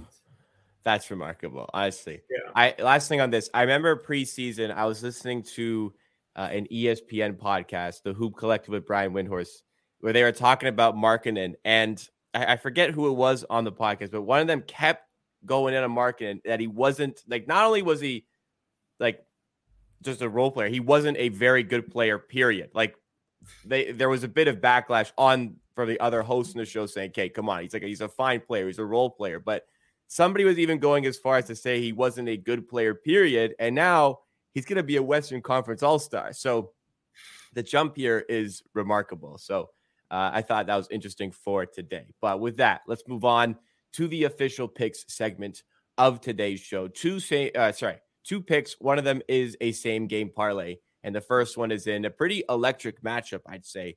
That's 0.83 1.11
remarkable, 1.11 1.69
honestly. 1.75 2.23
Yeah. 2.31 2.53
I 2.55 2.83
last 2.83 3.09
thing 3.09 3.21
on 3.21 3.31
this, 3.31 3.51
I 3.53 3.63
remember 3.63 3.97
preseason 3.97 4.75
I 4.75 4.87
was 4.87 5.03
listening 5.03 5.43
to 5.55 5.93
uh, 6.37 6.49
an 6.51 6.67
ESPN 6.73 7.37
podcast, 7.37 8.03
the 8.03 8.15
Hoop 8.15 8.37
Collective 8.37 8.73
with 8.73 8.87
Brian 8.87 9.13
Windhorst, 9.13 9.63
where 10.01 10.13
they 10.13 10.23
were 10.23 10.33
talking 10.33 10.69
about 10.69 10.95
Markkanen, 10.95 11.55
and 11.65 12.09
I, 12.33 12.53
I, 12.53 12.57
forget 12.57 12.91
who 12.91 13.09
it 13.09 13.13
was 13.13 13.45
on 13.51 13.65
the 13.65 13.73
podcast, 13.73 14.11
but 14.11 14.23
one 14.23 14.41
of 14.41 14.47
them 14.47 14.63
kept 14.63 15.07
going 15.45 15.75
in 15.75 15.83
on 15.83 15.91
Markkanen 15.91 16.43
that 16.45 16.61
he 16.61 16.67
wasn't 16.67 17.23
like. 17.29 17.47
Not 17.47 17.67
only 17.67 17.83
was 17.83 18.01
he 18.01 18.25
like 18.99 19.25
just 20.03 20.23
a 20.23 20.29
role 20.29 20.51
player. 20.51 20.69
He 20.69 20.81
wasn't 20.81 21.19
a 21.19 21.29
very 21.29 21.63
good 21.63 21.91
player, 21.91 22.19
period. 22.19 22.71
Like 22.75 22.95
they 23.65 23.93
there 23.93 24.09
was 24.09 24.25
a 24.25 24.29
bit 24.29 24.49
of 24.49 24.57
backlash 24.57 25.13
on 25.19 25.57
for 25.75 25.87
the 25.87 25.99
other 26.00 26.23
hosts 26.23 26.55
in 26.55 26.59
the 26.59 26.65
show 26.65 26.87
saying, 26.87 27.11
"Okay, 27.11 27.29
come 27.29 27.49
on, 27.49 27.62
he's 27.62 27.73
like 27.73 27.83
he's 27.83 28.00
a 28.00 28.09
fine 28.09 28.41
player, 28.41 28.67
he's 28.67 28.79
a 28.79 28.85
role 28.85 29.11
player." 29.11 29.39
But 29.39 29.67
somebody 30.11 30.45
was 30.45 30.59
even 30.59 30.79
going 30.79 31.07
as 31.07 31.17
far 31.17 31.37
as 31.37 31.47
to 31.47 31.55
say 31.55 31.81
he 31.81 31.93
wasn't 31.93 32.29
a 32.29 32.37
good 32.37 32.69
player, 32.69 32.95
period. 32.95 33.55
And 33.59 33.75
now 33.75 34.19
he's 34.53 34.65
going 34.65 34.77
to 34.77 34.83
be 34.83 34.97
a 34.97 35.03
Western 35.03 35.41
Conference 35.41 35.83
All 35.83 35.99
Star. 35.99 36.33
So 36.33 36.73
the 37.55 37.62
jump 37.62 37.97
here 37.97 38.25
is 38.29 38.62
remarkable. 38.75 39.39
So 39.39 39.71
uh, 40.11 40.31
I 40.35 40.43
thought 40.43 40.67
that 40.67 40.77
was 40.77 40.89
interesting 40.91 41.31
for 41.31 41.65
today. 41.65 42.07
But 42.21 42.41
with 42.41 42.57
that, 42.57 42.83
let's 42.87 43.07
move 43.07 43.25
on 43.25 43.57
to 43.93 44.09
the 44.09 44.25
official 44.25 44.67
picks 44.67 45.05
segment 45.09 45.62
of 45.97 46.21
today's 46.21 46.61
show. 46.61 46.89
Two 46.89 47.21
say, 47.21 47.50
uh, 47.53 47.73
sorry, 47.73 47.99
two 48.25 48.41
picks. 48.41 48.81
One 48.81 48.99
of 48.99 49.05
them 49.05 49.23
is 49.29 49.57
a 49.61 49.73
same 49.73 50.07
game 50.07 50.31
parlay, 50.35 50.77
and 51.05 51.15
the 51.15 51.21
first 51.21 51.57
one 51.57 51.71
is 51.71 51.87
in 51.87 52.05
a 52.05 52.11
pretty 52.11 52.43
electric 52.49 53.03
matchup, 53.03 53.43
I'd 53.47 53.65
say, 53.67 53.97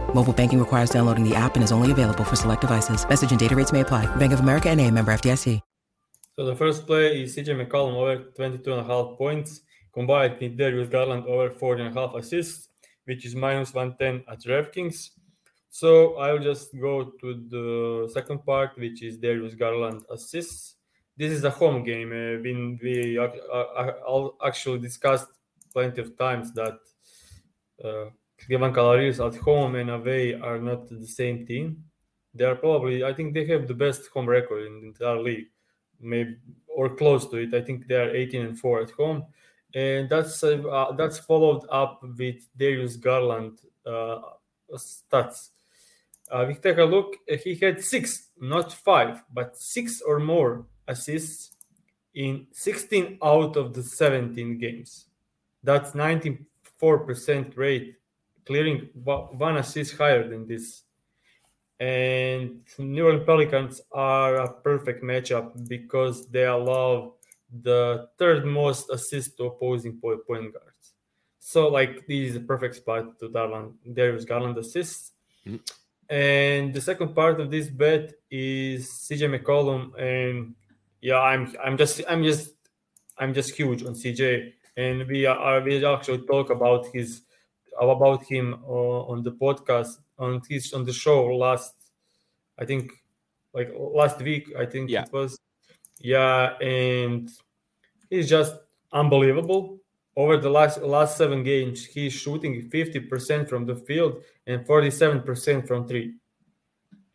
Mobile 0.13 0.33
banking 0.33 0.59
requires 0.59 0.91
downloading 0.91 1.27
the 1.27 1.35
app 1.35 1.55
and 1.55 1.63
is 1.63 1.71
only 1.71 1.91
available 1.91 2.23
for 2.23 2.35
select 2.35 2.61
devices. 2.61 3.07
Message 3.07 3.31
and 3.31 3.39
data 3.39 3.55
rates 3.55 3.71
may 3.71 3.79
apply. 3.79 4.05
Bank 4.17 4.33
of 4.33 4.41
America 4.41 4.69
and 4.69 4.79
a 4.79 4.91
member 4.91 5.11
FDIC. 5.11 5.59
So 6.37 6.45
the 6.45 6.55
first 6.55 6.87
play 6.87 7.23
is 7.23 7.35
CJ 7.35 7.49
McCollum 7.59 7.95
over 7.95 8.15
22 8.35 8.71
and 8.71 8.81
a 8.81 8.83
half 8.83 9.17
points, 9.17 9.61
combined 9.93 10.37
with 10.39 10.57
Darius 10.57 10.89
Garland 10.89 11.25
over 11.25 11.51
40 11.51 11.83
and 11.83 11.97
a 11.97 11.99
half 11.99 12.15
assists, 12.15 12.69
which 13.05 13.25
is 13.25 13.35
minus 13.35 13.73
110 13.73 14.23
at 14.31 14.41
DraftKings. 14.41 15.09
So 15.69 16.15
I'll 16.15 16.39
just 16.39 16.77
go 16.79 17.11
to 17.21 17.45
the 17.49 18.09
second 18.13 18.45
part, 18.45 18.77
which 18.77 19.03
is 19.03 19.17
Darius 19.17 19.55
Garland 19.55 20.03
assists. 20.09 20.75
This 21.17 21.31
is 21.31 21.43
a 21.43 21.49
home 21.49 21.83
game. 21.83 22.11
Uh, 22.11 22.41
when 22.41 22.79
we 22.81 23.19
uh, 23.19 23.27
uh, 23.27 24.29
actually 24.45 24.79
discussed 24.79 25.27
plenty 25.73 26.01
of 26.01 26.17
times 26.17 26.53
that 26.53 26.79
uh, 27.83 28.05
Cleveland 28.45 28.75
Cavaliers 28.75 29.19
at 29.19 29.35
home 29.35 29.75
and 29.75 29.89
away 29.89 30.33
are 30.33 30.59
not 30.59 30.89
the 30.89 31.05
same 31.05 31.45
team. 31.45 31.83
They 32.33 32.45
are 32.45 32.55
probably, 32.55 33.03
I 33.03 33.13
think, 33.13 33.33
they 33.33 33.45
have 33.47 33.67
the 33.67 33.73
best 33.73 34.07
home 34.13 34.27
record 34.27 34.65
in 34.65 34.81
the 34.81 34.87
entire 34.87 35.19
league, 35.19 35.47
maybe 35.99 36.37
or 36.67 36.95
close 36.95 37.27
to 37.27 37.37
it. 37.37 37.53
I 37.53 37.61
think 37.61 37.87
they 37.87 37.95
are 37.95 38.15
18 38.15 38.41
and 38.45 38.59
four 38.59 38.81
at 38.81 38.91
home, 38.91 39.25
and 39.75 40.09
that's 40.09 40.43
uh, 40.43 40.93
that's 40.97 41.19
followed 41.19 41.65
up 41.69 42.01
with 42.17 42.47
Darius 42.57 42.95
Garland 42.95 43.59
uh, 43.85 44.19
stats. 44.73 45.49
Uh, 46.31 46.45
we 46.47 46.55
take 46.55 46.77
a 46.77 46.83
look. 46.83 47.17
He 47.43 47.55
had 47.55 47.83
six, 47.83 48.29
not 48.39 48.71
five, 48.71 49.21
but 49.33 49.57
six 49.57 50.01
or 50.01 50.19
more 50.19 50.65
assists 50.87 51.51
in 52.13 52.47
16 52.53 53.17
out 53.21 53.57
of 53.57 53.73
the 53.73 53.83
17 53.83 54.57
games. 54.57 55.07
That's 55.63 55.91
94% 55.91 57.57
rate, 57.57 57.95
clearing 58.45 58.89
one 58.93 59.57
assist 59.57 59.97
higher 59.97 60.27
than 60.27 60.47
this. 60.47 60.83
And 61.79 62.61
New 62.77 63.05
Orleans 63.05 63.25
Pelicans 63.25 63.81
are 63.91 64.35
a 64.35 64.53
perfect 64.53 65.03
matchup 65.03 65.67
because 65.67 66.27
they 66.29 66.45
allow 66.45 67.15
the 67.63 68.07
third 68.17 68.45
most 68.45 68.89
assist 68.91 69.37
to 69.37 69.45
opposing 69.45 69.99
point 69.99 70.53
guards. 70.53 70.93
So, 71.39 71.67
like, 71.67 72.05
this 72.07 72.29
is 72.29 72.35
a 72.35 72.39
perfect 72.39 72.75
spot 72.75 73.19
to 73.19 73.29
Darlan, 73.29 73.73
Darius 73.91 74.25
Garland 74.25 74.57
assists. 74.57 75.11
Mm-hmm. 75.45 75.57
And 76.11 76.73
the 76.73 76.81
second 76.81 77.15
part 77.15 77.39
of 77.39 77.49
this 77.49 77.67
bet 77.67 78.13
is 78.29 78.89
CJ 78.89 79.39
McCollum, 79.39 79.97
and 79.97 80.53
yeah, 81.01 81.19
I'm 81.19 81.55
I'm 81.63 81.77
just 81.77 82.01
I'm 82.07 82.21
just 82.21 82.51
I'm 83.17 83.33
just 83.33 83.55
huge 83.55 83.81
on 83.83 83.93
CJ, 83.93 84.51
and 84.75 85.07
we 85.07 85.25
are 85.25 85.61
we 85.61 85.83
actually 85.85 86.27
talk 86.27 86.49
about 86.49 86.87
his 86.93 87.21
about 87.79 88.23
him 88.25 88.63
uh, 88.67 89.01
on 89.11 89.23
the 89.23 89.31
podcast 89.31 89.99
on 90.17 90.41
his 90.49 90.73
on 90.73 90.85
the 90.85 90.93
show 90.93 91.25
last 91.25 91.73
I 92.59 92.65
think 92.65 92.91
like 93.53 93.71
last 93.75 94.21
week 94.21 94.49
I 94.57 94.65
think 94.65 94.89
yeah. 94.89 95.03
it 95.03 95.13
was 95.13 95.37
yeah, 95.99 96.57
and 96.59 97.29
he's 98.09 98.27
just 98.27 98.55
unbelievable 98.91 99.81
over 100.15 100.37
the 100.37 100.49
last 100.49 100.81
last 100.81 101.17
seven 101.17 101.43
games, 101.43 101.85
he's 101.85 102.13
shooting 102.13 102.69
50% 102.69 103.47
from 103.47 103.65
the 103.65 103.75
field 103.75 104.23
and 104.45 104.65
47% 104.67 105.67
from 105.67 105.87
three. 105.87 106.15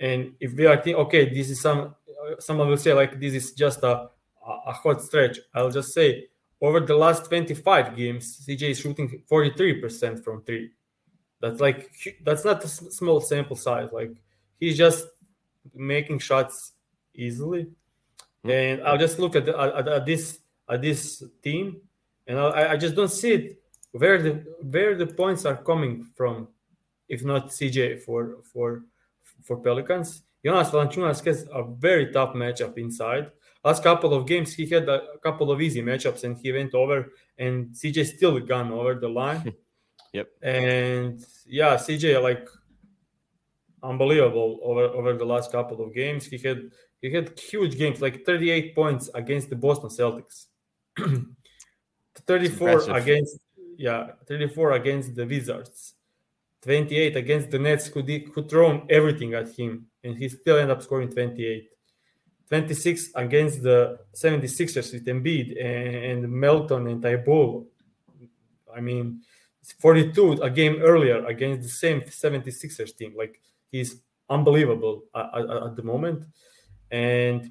And 0.00 0.32
if 0.40 0.54
we 0.54 0.66
are 0.66 0.76
thinking, 0.76 0.96
okay, 0.96 1.32
this 1.32 1.50
is 1.50 1.60
some 1.60 1.94
someone 2.38 2.68
will 2.68 2.76
say 2.76 2.92
like 2.92 3.20
this 3.20 3.34
is 3.34 3.52
just 3.52 3.82
a, 3.82 4.08
a 4.46 4.72
hot 4.72 5.02
stretch. 5.02 5.38
I'll 5.54 5.70
just 5.70 5.92
say 5.92 6.24
over 6.60 6.80
the 6.80 6.96
last 6.96 7.26
25 7.26 7.96
games, 7.96 8.46
CJ 8.46 8.70
is 8.70 8.80
shooting 8.80 9.22
43% 9.30 10.24
from 10.24 10.42
three. 10.42 10.70
That's 11.40 11.60
like 11.60 11.90
that's 12.24 12.44
not 12.44 12.64
a 12.64 12.68
small 12.68 13.20
sample 13.20 13.56
size. 13.56 13.90
Like 13.92 14.12
he's 14.58 14.76
just 14.76 15.06
making 15.74 16.20
shots 16.20 16.72
easily. 17.14 17.64
Mm-hmm. 17.64 18.50
And 18.50 18.82
I'll 18.82 18.98
just 18.98 19.18
look 19.18 19.36
at, 19.36 19.44
the, 19.44 19.58
at, 19.58 19.86
at 19.86 20.06
this 20.06 20.38
at 20.68 20.82
this 20.82 21.22
team 21.42 21.80
and 22.26 22.38
I, 22.38 22.72
I 22.72 22.76
just 22.76 22.94
don't 22.96 23.10
see 23.10 23.32
it 23.32 23.62
where 23.92 24.20
the 24.20 24.44
where 24.62 24.94
the 24.96 25.06
points 25.06 25.44
are 25.44 25.56
coming 25.56 26.06
from, 26.16 26.48
if 27.08 27.24
not 27.24 27.48
CJ 27.48 28.02
for 28.02 28.38
for 28.52 28.84
for 29.42 29.56
Pelicans. 29.58 30.22
Jonas 30.44 30.70
Valanciunas 30.70 31.24
has 31.24 31.46
a 31.52 31.64
very 31.64 32.12
tough 32.12 32.34
matchup 32.34 32.78
inside. 32.78 33.30
Last 33.66 33.82
couple 33.82 34.14
of 34.14 34.28
games, 34.28 34.54
he 34.54 34.64
had 34.68 34.88
a 34.88 35.18
couple 35.24 35.50
of 35.50 35.60
easy 35.60 35.82
matchups, 35.82 36.22
and 36.22 36.38
he 36.38 36.52
went 36.52 36.72
over, 36.72 37.10
and 37.36 37.74
CJ 37.74 38.16
still 38.16 38.38
gone 38.38 38.70
over 38.70 38.94
the 38.94 39.08
line. 39.08 39.54
yep. 40.12 40.28
And 40.40 41.18
yeah, 41.44 41.74
CJ 41.74 42.22
like 42.22 42.48
unbelievable 43.82 44.60
over 44.62 44.84
over 44.98 45.12
the 45.14 45.24
last 45.26 45.50
couple 45.50 45.84
of 45.84 45.92
games. 45.92 46.26
He 46.26 46.38
had 46.38 46.70
he 47.02 47.12
had 47.12 47.36
huge 47.36 47.76
games, 47.76 48.00
like 48.00 48.24
38 48.24 48.72
points 48.76 49.10
against 49.14 49.50
the 49.50 49.56
Boston 49.56 49.90
Celtics. 49.90 50.46
34 52.28 52.90
against 52.96 53.38
yeah 53.76 54.12
34 54.26 54.72
against 54.72 55.14
the 55.14 55.26
wizards 55.26 55.94
28 56.62 57.14
against 57.14 57.50
the 57.50 57.58
nets 57.58 57.88
who 57.88 58.02
did 58.02 58.24
who 58.34 58.42
thrown 58.48 58.86
everything 58.88 59.34
at 59.34 59.48
him 59.54 59.86
and 60.02 60.16
he 60.16 60.28
still 60.30 60.56
ended 60.56 60.74
up 60.74 60.82
scoring 60.82 61.10
28 61.10 61.68
26 62.48 63.10
against 63.14 63.62
the 63.62 63.98
76ers 64.14 64.92
with 64.92 65.06
Embiid 65.06 65.60
and, 65.60 66.24
and 66.24 66.32
Melton 66.32 66.86
and 66.86 67.02
Thybulle. 67.02 67.66
I 68.74 68.80
mean, 68.80 69.22
42 69.78 70.32
a 70.42 70.50
game 70.50 70.80
earlier 70.80 71.24
against 71.26 71.62
the 71.62 71.68
same 71.68 72.02
76ers 72.02 72.96
team. 72.96 73.14
Like 73.16 73.40
he's 73.70 74.00
unbelievable 74.28 75.04
at, 75.14 75.30
at, 75.34 75.50
at 75.50 75.76
the 75.76 75.82
moment. 75.82 76.24
And 76.90 77.50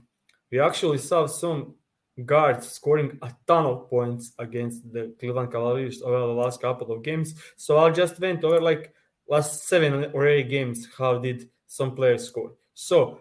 we 0.51 0.59
actually 0.59 0.99
saw 0.99 1.27
some 1.27 1.75
guards 2.23 2.71
scoring 2.71 3.17
a 3.21 3.33
ton 3.45 3.65
of 3.65 3.89
points 3.89 4.31
against 4.39 4.91
the 4.93 5.13
Cleveland 5.19 5.51
Cavaliers 5.51 6.01
over 6.01 6.19
the 6.19 6.25
last 6.27 6.61
couple 6.61 6.91
of 6.91 7.03
games. 7.03 7.35
So 7.57 7.79
I 7.79 7.89
just 7.89 8.19
went 8.19 8.43
over 8.43 8.61
like 8.61 8.93
last 9.27 9.67
seven 9.67 10.11
or 10.13 10.27
eight 10.27 10.49
games. 10.49 10.87
How 10.97 11.17
did 11.17 11.49
some 11.67 11.95
players 11.95 12.25
score? 12.25 12.53
So 12.73 13.19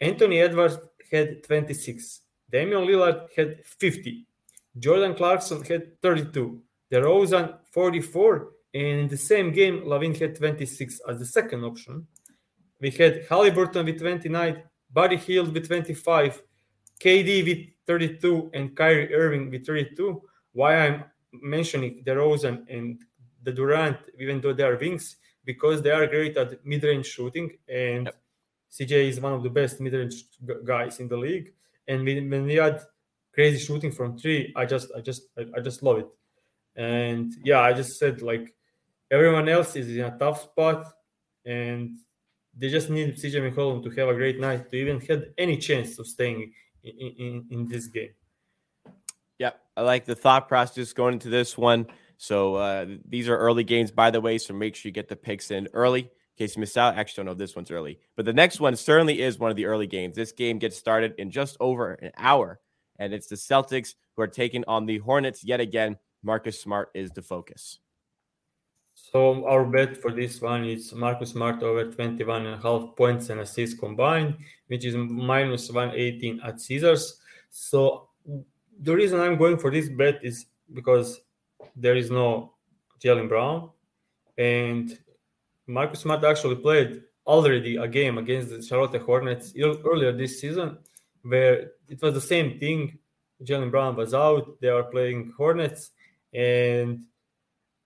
Anthony 0.00 0.40
Edwards 0.40 0.78
had 1.12 1.44
26. 1.44 2.20
Damian 2.50 2.86
Lillard 2.86 3.28
had 3.36 3.64
50. 3.64 4.26
Jordan 4.78 5.14
Clarkson 5.14 5.62
had 5.62 6.00
32. 6.00 6.60
DeRozan 6.90 7.58
44. 7.70 8.48
And 8.74 9.00
in 9.00 9.08
the 9.08 9.16
same 9.16 9.52
game, 9.52 9.82
LaVine 9.82 10.18
had 10.18 10.36
26 10.36 11.00
as 11.08 11.18
the 11.18 11.26
second 11.26 11.62
option. 11.64 12.06
We 12.80 12.90
had 12.90 13.28
Haliburton 13.28 13.84
with 13.84 14.00
29, 14.00 14.62
Buddy 14.92 15.16
Hield 15.16 15.52
with 15.52 15.66
25, 15.66 16.42
KD 17.00 17.44
with 17.46 17.68
32 17.86 18.50
and 18.54 18.74
Kyrie 18.74 19.14
Irving 19.14 19.50
with 19.50 19.66
32. 19.66 20.22
Why 20.52 20.76
I'm 20.76 21.04
mentioning 21.32 22.02
DeRozan 22.06 22.64
and 22.68 23.00
the 23.42 23.52
Durant, 23.52 23.98
even 24.18 24.40
though 24.40 24.52
they 24.52 24.64
are 24.64 24.76
wings, 24.76 25.16
because 25.44 25.82
they 25.82 25.90
are 25.90 26.06
great 26.06 26.36
at 26.36 26.64
mid-range 26.64 27.06
shooting, 27.06 27.50
and 27.68 28.06
yep. 28.06 28.21
CJ 28.72 29.08
is 29.08 29.20
one 29.20 29.34
of 29.34 29.42
the 29.42 29.50
best 29.50 29.80
mid-range 29.80 30.24
guys 30.64 30.98
in 30.98 31.08
the 31.08 31.16
league. 31.16 31.52
And 31.86 32.04
when 32.04 32.44
we 32.44 32.54
had 32.54 32.80
crazy 33.34 33.58
shooting 33.58 33.92
from 33.92 34.18
three, 34.18 34.52
I 34.56 34.64
just, 34.64 34.88
I 34.96 35.00
just, 35.00 35.22
I 35.36 35.60
just 35.60 35.82
love 35.82 35.98
it. 35.98 36.08
And 36.74 37.34
yeah, 37.44 37.60
I 37.60 37.74
just 37.74 37.98
said 37.98 38.22
like 38.22 38.54
everyone 39.10 39.48
else 39.48 39.76
is 39.76 39.94
in 39.94 40.04
a 40.04 40.16
tough 40.18 40.44
spot, 40.44 40.86
and 41.44 41.98
they 42.56 42.70
just 42.70 42.88
need 42.88 43.16
CJ 43.16 43.52
McCollum 43.52 43.82
to 43.84 43.90
have 43.90 44.08
a 44.08 44.14
great 44.14 44.40
night 44.40 44.70
to 44.70 44.76
even 44.76 45.00
have 45.02 45.24
any 45.36 45.58
chance 45.58 45.98
of 45.98 46.06
staying 46.06 46.52
in, 46.82 47.12
in, 47.18 47.46
in 47.50 47.68
this 47.68 47.88
game. 47.88 48.14
Yep, 49.38 49.60
I 49.76 49.82
like 49.82 50.06
the 50.06 50.14
thought 50.14 50.48
process 50.48 50.92
going 50.94 51.14
into 51.14 51.28
this 51.28 51.58
one. 51.58 51.86
So 52.16 52.54
uh, 52.54 52.86
these 53.06 53.28
are 53.28 53.36
early 53.36 53.64
games, 53.64 53.90
by 53.90 54.10
the 54.10 54.20
way. 54.20 54.38
So 54.38 54.54
make 54.54 54.76
sure 54.76 54.88
you 54.88 54.94
get 54.94 55.08
the 55.08 55.16
picks 55.16 55.50
in 55.50 55.68
early 55.74 56.10
case 56.42 56.56
you 56.56 56.60
miss 56.60 56.76
out. 56.76 56.96
Actually, 56.96 57.22
don't 57.22 57.26
know 57.26 57.32
if 57.32 57.38
this 57.38 57.56
one's 57.56 57.70
early, 57.70 57.98
but 58.16 58.24
the 58.24 58.32
next 58.32 58.60
one 58.60 58.76
certainly 58.76 59.20
is 59.20 59.38
one 59.38 59.50
of 59.50 59.56
the 59.56 59.66
early 59.66 59.86
games. 59.86 60.16
This 60.16 60.32
game 60.32 60.58
gets 60.58 60.76
started 60.76 61.14
in 61.18 61.30
just 61.30 61.56
over 61.60 61.92
an 61.94 62.12
hour, 62.16 62.60
and 62.98 63.14
it's 63.14 63.28
the 63.28 63.36
Celtics 63.36 63.94
who 64.16 64.22
are 64.22 64.28
taking 64.28 64.64
on 64.66 64.86
the 64.86 64.98
Hornets 64.98 65.44
yet 65.44 65.60
again. 65.60 65.96
Marcus 66.22 66.60
Smart 66.60 66.90
is 66.94 67.10
the 67.10 67.22
focus. 67.22 67.78
So 68.94 69.46
our 69.46 69.64
bet 69.64 70.00
for 70.00 70.12
this 70.12 70.40
one 70.40 70.64
is 70.64 70.92
Marcus 70.92 71.30
Smart 71.30 71.62
over 71.62 71.90
21 71.90 72.46
and 72.46 72.54
a 72.54 72.58
half 72.58 72.94
points 72.96 73.30
and 73.30 73.40
assists 73.40 73.78
combined, 73.78 74.36
which 74.66 74.84
is 74.84 74.94
minus 74.96 75.70
118 75.70 76.40
at 76.44 76.60
Caesars. 76.60 77.20
So 77.50 78.08
the 78.80 78.94
reason 78.94 79.20
I'm 79.20 79.38
going 79.38 79.58
for 79.58 79.70
this 79.70 79.88
bet 79.88 80.20
is 80.22 80.46
because 80.72 81.20
there 81.76 81.96
is 81.96 82.10
no 82.10 82.54
Jaylen 83.02 83.28
Brown, 83.28 83.70
and 84.38 84.98
Marcus 85.66 86.00
Smart 86.00 86.24
actually 86.24 86.56
played 86.56 87.02
already 87.26 87.76
a 87.76 87.86
game 87.86 88.18
against 88.18 88.50
the 88.50 88.62
Charlotte 88.62 89.00
Hornets 89.02 89.54
earlier 89.56 90.12
this 90.12 90.40
season, 90.40 90.78
where 91.22 91.72
it 91.88 92.02
was 92.02 92.14
the 92.14 92.20
same 92.20 92.58
thing. 92.58 92.98
Jaylen 93.44 93.70
Brown 93.70 93.96
was 93.96 94.14
out; 94.14 94.60
they 94.60 94.68
are 94.68 94.84
playing 94.84 95.32
Hornets, 95.36 95.90
and 96.32 97.04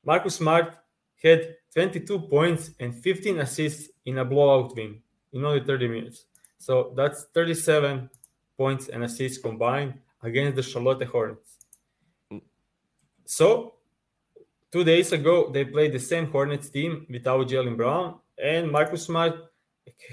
Marcus 0.05 0.37
Smart 0.37 0.77
had 1.23 1.57
22 1.75 2.21
points 2.21 2.71
and 2.81 2.95
15 3.03 3.41
assists 3.41 3.91
in 4.05 4.19
a 4.19 4.25
blowout 4.25 4.75
win 4.77 5.01
in 5.33 5.45
only 5.45 5.65
30 5.65 5.89
minutes. 5.89 6.27
So 6.59 6.93
that's 6.97 7.25
37 7.35 8.09
points 8.57 8.89
and 8.89 9.05
assists 9.05 9.39
combined 9.39 9.95
against 10.23 10.57
the 10.57 10.63
Charlotte 10.63 11.03
Hornets. 11.03 11.59
So 13.25 13.75
two 14.77 14.85
days 14.85 15.11
ago, 15.13 15.49
they 15.51 15.65
played 15.65 15.95
the 15.95 15.99
same 15.99 16.27
Hornets 16.27 16.69
team 16.69 17.07
without 17.09 17.49
Jaylen 17.49 17.79
Brown, 17.79 18.17
and 18.37 18.71
Marcus 18.71 19.05
Smart 19.05 19.35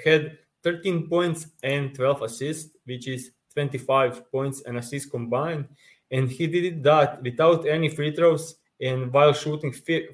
had 0.05 0.37
13 0.63 1.09
points 1.09 1.47
and 1.63 1.93
12 1.93 2.21
assists, 2.21 2.71
which 2.85 3.09
is 3.09 3.31
25 3.51 4.31
points 4.31 4.61
and 4.61 4.77
assists 4.77 5.11
combined. 5.11 5.67
And 6.11 6.31
he 6.31 6.47
did 6.47 6.81
that 6.83 7.21
without 7.21 7.67
any 7.67 7.89
free 7.89 8.15
throws 8.15 8.55
and 8.79 9.11
while 9.11 9.33
shooting 9.33 9.73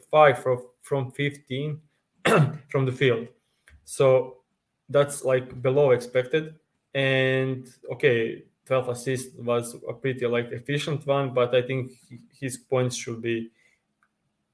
five 0.10 0.42
from, 0.42 0.64
from 0.82 1.12
15 1.12 1.80
from 2.70 2.86
the 2.88 2.92
field. 2.92 3.28
So 3.86 4.38
that's 4.90 5.24
like 5.24 5.62
below 5.62 5.92
expected. 5.92 6.56
And 6.96 7.70
okay, 7.94 8.46
12 8.66 8.90
assists 8.90 9.38
was 9.38 9.76
a 9.88 9.94
pretty 9.94 10.26
like 10.26 10.52
efficient 10.52 11.06
one, 11.06 11.36
but 11.36 11.54
I 11.54 11.62
think 11.62 11.92
his 12.32 12.58
points 12.58 12.96
should 12.96 13.22
be 13.22 13.52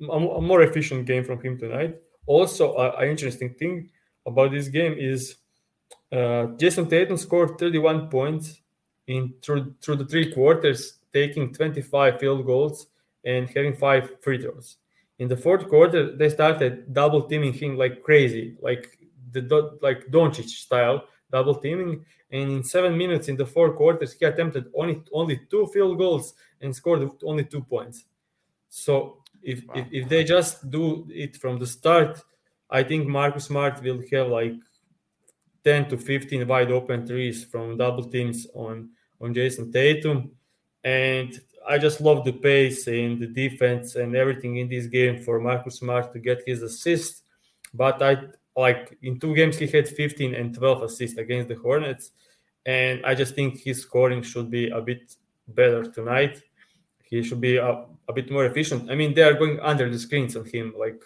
a, 0.01 0.41
more 0.41 0.61
efficient 0.61 1.05
game 1.05 1.23
from 1.23 1.41
him 1.41 1.57
tonight. 1.57 1.95
Also, 2.25 2.75
an 2.77 3.07
interesting 3.09 3.53
thing 3.53 3.89
about 4.25 4.51
this 4.51 4.67
game 4.67 4.95
is 4.97 5.35
uh, 6.11 6.47
Jayson 6.57 6.89
Tatum 6.89 7.17
scored 7.17 7.57
31 7.59 8.09
points 8.09 8.61
in 9.07 9.33
through 9.41 9.75
through 9.81 9.97
the 9.97 10.05
three 10.05 10.33
quarters, 10.33 10.99
taking 11.13 11.53
25 11.53 12.19
field 12.19 12.45
goals 12.45 12.87
and 13.23 13.47
having 13.49 13.75
five 13.75 14.21
free 14.21 14.41
throws. 14.41 14.77
In 15.19 15.27
the 15.27 15.37
fourth 15.37 15.67
quarter, 15.69 16.15
they 16.15 16.29
started 16.29 16.93
double 16.93 17.23
teaming 17.23 17.53
him 17.53 17.77
like 17.77 18.03
crazy, 18.03 18.57
like 18.61 18.97
the 19.31 19.77
like 19.81 20.07
Doncic 20.07 20.49
style 20.49 21.03
double 21.31 21.55
teaming. 21.55 22.05
And 22.31 22.51
in 22.51 22.63
seven 22.63 22.97
minutes 22.97 23.27
in 23.27 23.35
the 23.35 23.45
four 23.45 23.73
quarters, 23.73 24.13
he 24.13 24.25
attempted 24.25 24.65
only 24.75 25.01
only 25.13 25.41
two 25.49 25.67
field 25.67 25.97
goals 25.97 26.33
and 26.61 26.75
scored 26.75 27.09
only 27.23 27.45
two 27.45 27.61
points. 27.61 28.05
So 28.69 29.23
if, 29.45 29.63
wow. 29.67 29.75
if, 29.75 29.87
if 29.91 30.09
they 30.09 30.23
just 30.23 30.69
do 30.69 31.07
it 31.09 31.37
from 31.37 31.57
the 31.57 31.67
start, 31.67 32.21
I 32.69 32.83
think 32.83 33.07
Marcus 33.07 33.45
Smart 33.45 33.81
will 33.83 34.01
have 34.11 34.27
like 34.27 34.55
10 35.63 35.89
to 35.89 35.97
15 35.97 36.47
wide 36.47 36.71
open 36.71 37.05
threes 37.05 37.45
from 37.45 37.77
double 37.77 38.03
teams 38.05 38.47
on 38.53 38.89
on 39.21 39.33
Jayson 39.33 39.71
Tatum. 39.71 40.31
And 40.83 41.39
I 41.67 41.77
just 41.77 42.01
love 42.01 42.25
the 42.25 42.33
pace 42.33 42.87
and 42.87 43.19
the 43.19 43.27
defense 43.27 43.95
and 43.95 44.15
everything 44.15 44.57
in 44.57 44.67
this 44.67 44.87
game 44.87 45.21
for 45.21 45.39
Marcus 45.39 45.75
Smart 45.75 46.11
to 46.13 46.19
get 46.19 46.43
his 46.45 46.61
assist. 46.61 47.23
But 47.73 48.01
I 48.01 48.17
like 48.55 48.97
in 49.01 49.19
two 49.19 49.35
games 49.35 49.57
he 49.57 49.67
had 49.67 49.87
15 49.87 50.35
and 50.35 50.53
12 50.53 50.83
assists 50.83 51.17
against 51.17 51.49
the 51.49 51.55
Hornets, 51.55 52.11
and 52.65 53.05
I 53.05 53.15
just 53.15 53.35
think 53.35 53.59
his 53.59 53.81
scoring 53.81 54.21
should 54.21 54.49
be 54.49 54.69
a 54.69 54.81
bit 54.81 55.15
better 55.47 55.83
tonight. 55.91 56.41
He 57.09 57.23
should 57.23 57.41
be 57.41 57.57
a, 57.57 57.85
a 58.07 58.13
bit 58.13 58.31
more 58.31 58.45
efficient. 58.45 58.89
I 58.91 58.95
mean, 58.95 59.13
they 59.13 59.23
are 59.23 59.33
going 59.33 59.59
under 59.59 59.89
the 59.89 59.99
screens 59.99 60.35
on 60.35 60.45
him. 60.45 60.73
Like, 60.77 61.01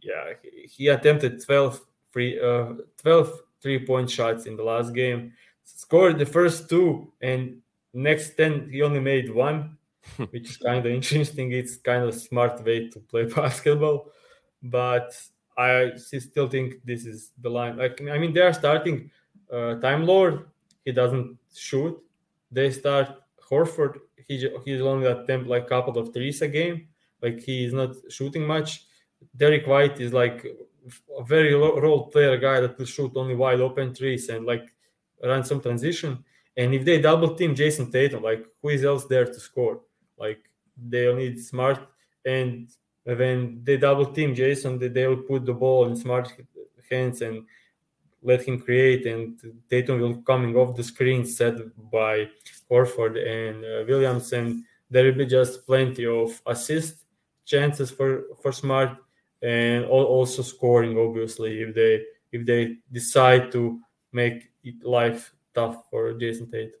yeah, 0.00 0.34
he, 0.42 0.66
he 0.68 0.88
attempted 0.88 1.44
12 1.44 1.80
free, 2.10 2.40
uh, 2.40 2.74
12 3.02 3.40
three 3.62 3.84
point 3.84 4.08
shots 4.08 4.46
in 4.46 4.56
the 4.56 4.62
last 4.62 4.94
game, 4.94 5.32
scored 5.64 6.18
the 6.18 6.26
first 6.26 6.68
two, 6.68 7.12
and 7.20 7.58
next 7.94 8.34
10 8.36 8.70
he 8.70 8.82
only 8.82 9.00
made 9.00 9.34
one 9.34 9.76
which 10.30 10.50
is 10.50 10.56
kind 10.58 10.84
of 10.84 10.92
interesting 10.92 11.52
it's 11.52 11.76
kind 11.76 12.04
of 12.04 12.14
smart 12.14 12.62
way 12.64 12.88
to 12.88 13.00
play 13.00 13.24
basketball 13.36 14.10
but 14.62 15.10
i 15.56 15.90
still 15.96 16.48
think 16.48 16.74
this 16.84 17.06
is 17.06 17.32
the 17.40 17.48
line 17.48 17.76
like 17.76 18.00
i 18.10 18.18
mean 18.18 18.32
they 18.32 18.40
are 18.40 18.52
starting 18.52 19.10
uh, 19.52 19.74
time 19.76 20.04
lord 20.04 20.46
he 20.84 20.92
doesn't 20.92 21.36
shoot 21.54 21.98
they 22.52 22.70
start 22.70 23.08
horford 23.50 23.98
he 24.28 24.48
he's 24.64 24.80
only 24.80 25.06
attempt 25.06 25.48
like 25.48 25.64
a 25.64 25.68
couple 25.68 25.98
of 25.98 26.12
threes 26.12 26.42
a 26.42 26.48
game. 26.48 26.88
Like 27.22 27.40
he 27.40 27.64
is 27.64 27.72
not 27.72 27.96
shooting 28.10 28.46
much. 28.46 28.84
Derrick 29.36 29.66
white 29.66 30.00
is 30.00 30.12
like 30.12 30.44
a 31.18 31.24
very 31.24 31.54
role 31.54 32.08
player 32.10 32.36
guy 32.36 32.60
that 32.60 32.78
will 32.78 32.86
shoot 32.86 33.12
only 33.16 33.34
wide 33.34 33.60
open 33.60 33.94
threes 33.94 34.28
and 34.28 34.46
like 34.46 34.72
run 35.24 35.44
some 35.44 35.60
transition. 35.60 36.24
And 36.56 36.74
if 36.74 36.84
they 36.84 37.00
double 37.00 37.34
team 37.34 37.54
Jayson 37.54 37.90
Tatum, 37.90 38.22
like 38.22 38.44
who 38.62 38.68
is 38.68 38.84
else 38.84 39.06
there 39.06 39.24
to 39.24 39.40
score? 39.40 39.80
Like 40.18 40.40
they'll 40.76 41.16
need 41.16 41.42
smart 41.42 41.80
and 42.24 42.68
when 43.04 43.60
they 43.64 43.78
double 43.78 44.12
team 44.12 44.34
Jayson, 44.34 44.78
they, 44.78 44.88
they'll 44.88 45.16
put 45.16 45.46
the 45.46 45.54
ball 45.54 45.86
in 45.86 45.96
smart 45.96 46.30
hands 46.90 47.22
and 47.22 47.44
let 48.22 48.42
him 48.46 48.60
create 48.60 49.06
and 49.06 49.38
Tatum 49.70 50.00
will 50.00 50.16
coming 50.22 50.56
off 50.56 50.76
the 50.76 50.82
screen 50.82 51.24
set 51.24 51.56
by 51.90 52.28
Horford 52.70 53.16
and 53.16 53.64
uh, 53.64 53.84
Williams 53.86 54.32
and 54.32 54.64
there 54.90 55.04
will 55.04 55.18
be 55.18 55.26
just 55.26 55.66
plenty 55.66 56.06
of 56.06 56.40
assist 56.46 57.04
chances 57.44 57.90
for 57.90 58.24
for 58.42 58.52
Smart 58.52 58.96
and 59.42 59.84
also 59.84 60.42
scoring 60.42 60.98
obviously 60.98 61.62
if 61.62 61.74
they 61.74 62.02
if 62.32 62.44
they 62.44 62.76
decide 62.92 63.52
to 63.52 63.80
make 64.12 64.50
life 64.82 65.32
tough 65.54 65.84
for 65.90 66.12
Jayson 66.14 66.50
Tate. 66.50 66.72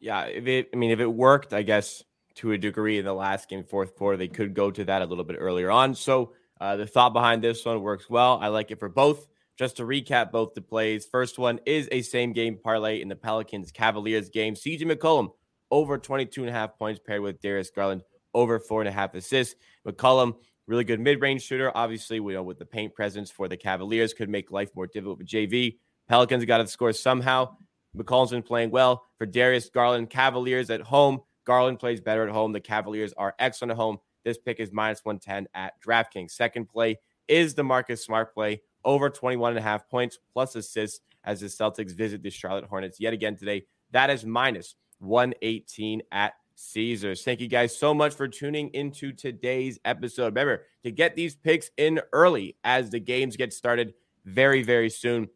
Yeah, 0.00 0.24
if 0.24 0.46
it, 0.46 0.68
I 0.72 0.76
mean, 0.76 0.90
if 0.90 1.00
it 1.00 1.06
worked, 1.06 1.52
I 1.52 1.62
guess 1.62 2.02
to 2.36 2.52
a 2.52 2.58
degree 2.58 2.98
in 2.98 3.04
the 3.04 3.14
last 3.14 3.48
game, 3.48 3.62
fourth 3.62 3.94
quarter, 3.94 4.16
they 4.16 4.28
could 4.28 4.54
go 4.54 4.70
to 4.70 4.84
that 4.84 5.02
a 5.02 5.06
little 5.06 5.24
bit 5.24 5.36
earlier 5.38 5.70
on. 5.70 5.94
So 5.94 6.32
uh, 6.60 6.76
the 6.76 6.86
thought 6.86 7.12
behind 7.12 7.42
this 7.42 7.64
one 7.64 7.80
works 7.82 8.10
well. 8.10 8.38
I 8.40 8.48
like 8.48 8.70
it 8.70 8.80
for 8.80 8.88
both. 8.88 9.28
Just 9.62 9.76
to 9.76 9.84
recap 9.84 10.32
both 10.32 10.54
the 10.54 10.60
plays, 10.60 11.06
first 11.06 11.38
one 11.38 11.60
is 11.66 11.88
a 11.92 12.02
same 12.02 12.32
game 12.32 12.58
parlay 12.60 13.00
in 13.00 13.06
the 13.06 13.14
Pelicans 13.14 13.70
Cavaliers 13.70 14.28
game. 14.28 14.56
CJ 14.56 14.82
McCollum 14.90 15.28
over 15.70 15.98
22 15.98 16.40
and 16.40 16.50
a 16.50 16.52
half 16.52 16.76
points 16.76 16.98
paired 17.06 17.20
with 17.20 17.40
Darius 17.40 17.70
Garland 17.70 18.02
over 18.34 18.58
four 18.58 18.80
and 18.80 18.88
a 18.88 18.90
half 18.92 19.14
assists. 19.14 19.54
McCollum, 19.86 20.34
really 20.66 20.82
good 20.82 20.98
mid 20.98 21.20
range 21.20 21.42
shooter. 21.42 21.70
Obviously, 21.76 22.18
we 22.18 22.32
know 22.32 22.42
with 22.42 22.58
the 22.58 22.66
paint 22.66 22.92
presence 22.92 23.30
for 23.30 23.46
the 23.46 23.56
Cavaliers 23.56 24.12
could 24.12 24.28
make 24.28 24.50
life 24.50 24.70
more 24.74 24.88
difficult 24.88 25.18
with 25.18 25.28
JV. 25.28 25.78
Pelicans 26.08 26.44
got 26.44 26.58
to 26.58 26.66
score 26.66 26.92
somehow. 26.92 27.54
McCollum's 27.96 28.32
been 28.32 28.42
playing 28.42 28.72
well 28.72 29.04
for 29.16 29.26
Darius 29.26 29.70
Garland. 29.70 30.10
Cavaliers 30.10 30.70
at 30.70 30.80
home. 30.80 31.20
Garland 31.44 31.78
plays 31.78 32.00
better 32.00 32.26
at 32.26 32.34
home. 32.34 32.50
The 32.50 32.58
Cavaliers 32.58 33.12
are 33.16 33.36
excellent 33.38 33.70
at 33.70 33.76
home. 33.76 33.98
This 34.24 34.38
pick 34.38 34.58
is 34.58 34.72
minus 34.72 35.04
110 35.04 35.46
at 35.54 35.74
DraftKings. 35.86 36.32
Second 36.32 36.68
play 36.68 36.98
is 37.28 37.54
the 37.54 37.62
Marcus 37.62 38.04
Smart 38.04 38.34
play 38.34 38.60
over 38.84 39.10
21 39.10 39.52
and 39.52 39.58
a 39.58 39.62
half 39.62 39.88
points 39.88 40.18
plus 40.32 40.56
assists 40.56 41.00
as 41.24 41.40
the 41.40 41.46
Celtics 41.46 41.94
visit 41.94 42.22
the 42.22 42.30
Charlotte 42.30 42.64
Hornets 42.64 43.00
yet 43.00 43.12
again 43.12 43.36
today. 43.36 43.64
That 43.92 44.10
is 44.10 44.24
minus 44.24 44.74
118 45.00 46.02
at 46.10 46.34
Caesars. 46.54 47.22
Thank 47.24 47.40
you 47.40 47.48
guys 47.48 47.76
so 47.76 47.94
much 47.94 48.14
for 48.14 48.28
tuning 48.28 48.68
into 48.70 49.12
today's 49.12 49.78
episode. 49.84 50.26
Remember 50.26 50.64
to 50.84 50.90
get 50.90 51.16
these 51.16 51.34
picks 51.34 51.70
in 51.76 52.00
early 52.12 52.56
as 52.64 52.90
the 52.90 53.00
games 53.00 53.36
get 53.36 53.52
started 53.52 53.94
very, 54.24 54.62
very 54.62 54.90
soon. 54.90 55.28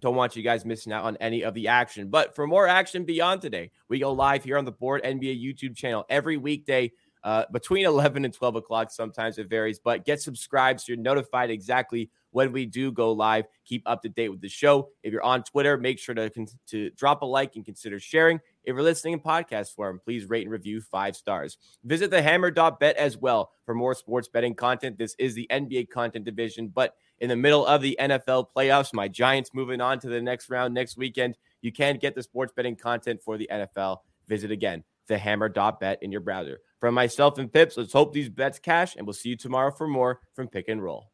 Don't 0.00 0.16
want 0.16 0.36
you 0.36 0.42
guys 0.42 0.64
missing 0.64 0.92
out 0.92 1.04
on 1.04 1.16
any 1.18 1.42
of 1.44 1.54
the 1.54 1.68
action. 1.68 2.08
But 2.08 2.34
for 2.34 2.46
more 2.46 2.66
action 2.68 3.04
beyond 3.04 3.40
today, 3.40 3.70
we 3.88 3.98
go 3.98 4.12
live 4.12 4.44
here 4.44 4.58
on 4.58 4.64
the 4.64 4.72
Board 4.72 5.02
NBA 5.02 5.42
YouTube 5.42 5.76
channel 5.76 6.04
every 6.10 6.36
weekday 6.36 6.92
uh, 7.24 7.44
between 7.50 7.86
11 7.86 8.24
and 8.24 8.32
12 8.32 8.56
o'clock. 8.56 8.90
Sometimes 8.90 9.38
it 9.38 9.48
varies, 9.48 9.80
but 9.80 10.04
get 10.04 10.20
subscribed 10.20 10.80
so 10.80 10.92
you're 10.92 11.02
notified 11.02 11.50
exactly 11.50 12.10
when 12.30 12.52
we 12.52 12.66
do 12.66 12.92
go 12.92 13.12
live. 13.12 13.46
Keep 13.64 13.82
up 13.86 14.02
to 14.02 14.08
date 14.08 14.28
with 14.28 14.40
the 14.40 14.48
show. 14.48 14.90
If 15.02 15.12
you're 15.12 15.22
on 15.22 15.42
Twitter, 15.42 15.76
make 15.76 15.98
sure 15.98 16.14
to, 16.14 16.30
to 16.68 16.90
drop 16.90 17.22
a 17.22 17.26
like 17.26 17.56
and 17.56 17.64
consider 17.64 17.98
sharing. 17.98 18.40
If 18.64 18.74
you're 18.74 18.82
listening 18.82 19.14
in 19.14 19.20
podcast 19.20 19.74
form, 19.74 20.00
please 20.04 20.26
rate 20.26 20.42
and 20.42 20.52
review 20.52 20.80
five 20.80 21.16
stars. 21.16 21.58
Visit 21.84 22.10
the 22.10 22.22
hammer.bet 22.22 22.96
as 22.96 23.16
well 23.16 23.52
for 23.64 23.74
more 23.74 23.94
sports 23.94 24.28
betting 24.28 24.54
content. 24.54 24.98
This 24.98 25.14
is 25.18 25.34
the 25.34 25.46
NBA 25.50 25.90
content 25.90 26.24
division, 26.24 26.68
but 26.68 26.94
in 27.20 27.28
the 27.28 27.36
middle 27.36 27.64
of 27.66 27.82
the 27.82 27.96
NFL 28.00 28.48
playoffs, 28.54 28.92
my 28.92 29.06
Giants 29.06 29.50
moving 29.54 29.80
on 29.80 30.00
to 30.00 30.08
the 30.08 30.20
next 30.20 30.50
round 30.50 30.74
next 30.74 30.96
weekend. 30.96 31.36
You 31.62 31.72
can 31.72 31.96
get 31.96 32.14
the 32.14 32.22
sports 32.22 32.52
betting 32.54 32.76
content 32.76 33.22
for 33.22 33.38
the 33.38 33.48
NFL. 33.50 33.98
Visit 34.26 34.50
again 34.50 34.82
the 35.08 35.18
hammer.bet 35.18 36.02
in 36.02 36.12
your 36.12 36.20
browser. 36.20 36.60
From 36.80 36.94
myself 36.94 37.38
and 37.38 37.52
Pips, 37.52 37.76
let's 37.76 37.92
hope 37.92 38.12
these 38.12 38.28
bets 38.28 38.58
cash, 38.58 38.96
and 38.96 39.06
we'll 39.06 39.14
see 39.14 39.30
you 39.30 39.36
tomorrow 39.36 39.70
for 39.70 39.88
more 39.88 40.20
from 40.34 40.48
Pick 40.48 40.68
and 40.68 40.82
Roll. 40.82 41.10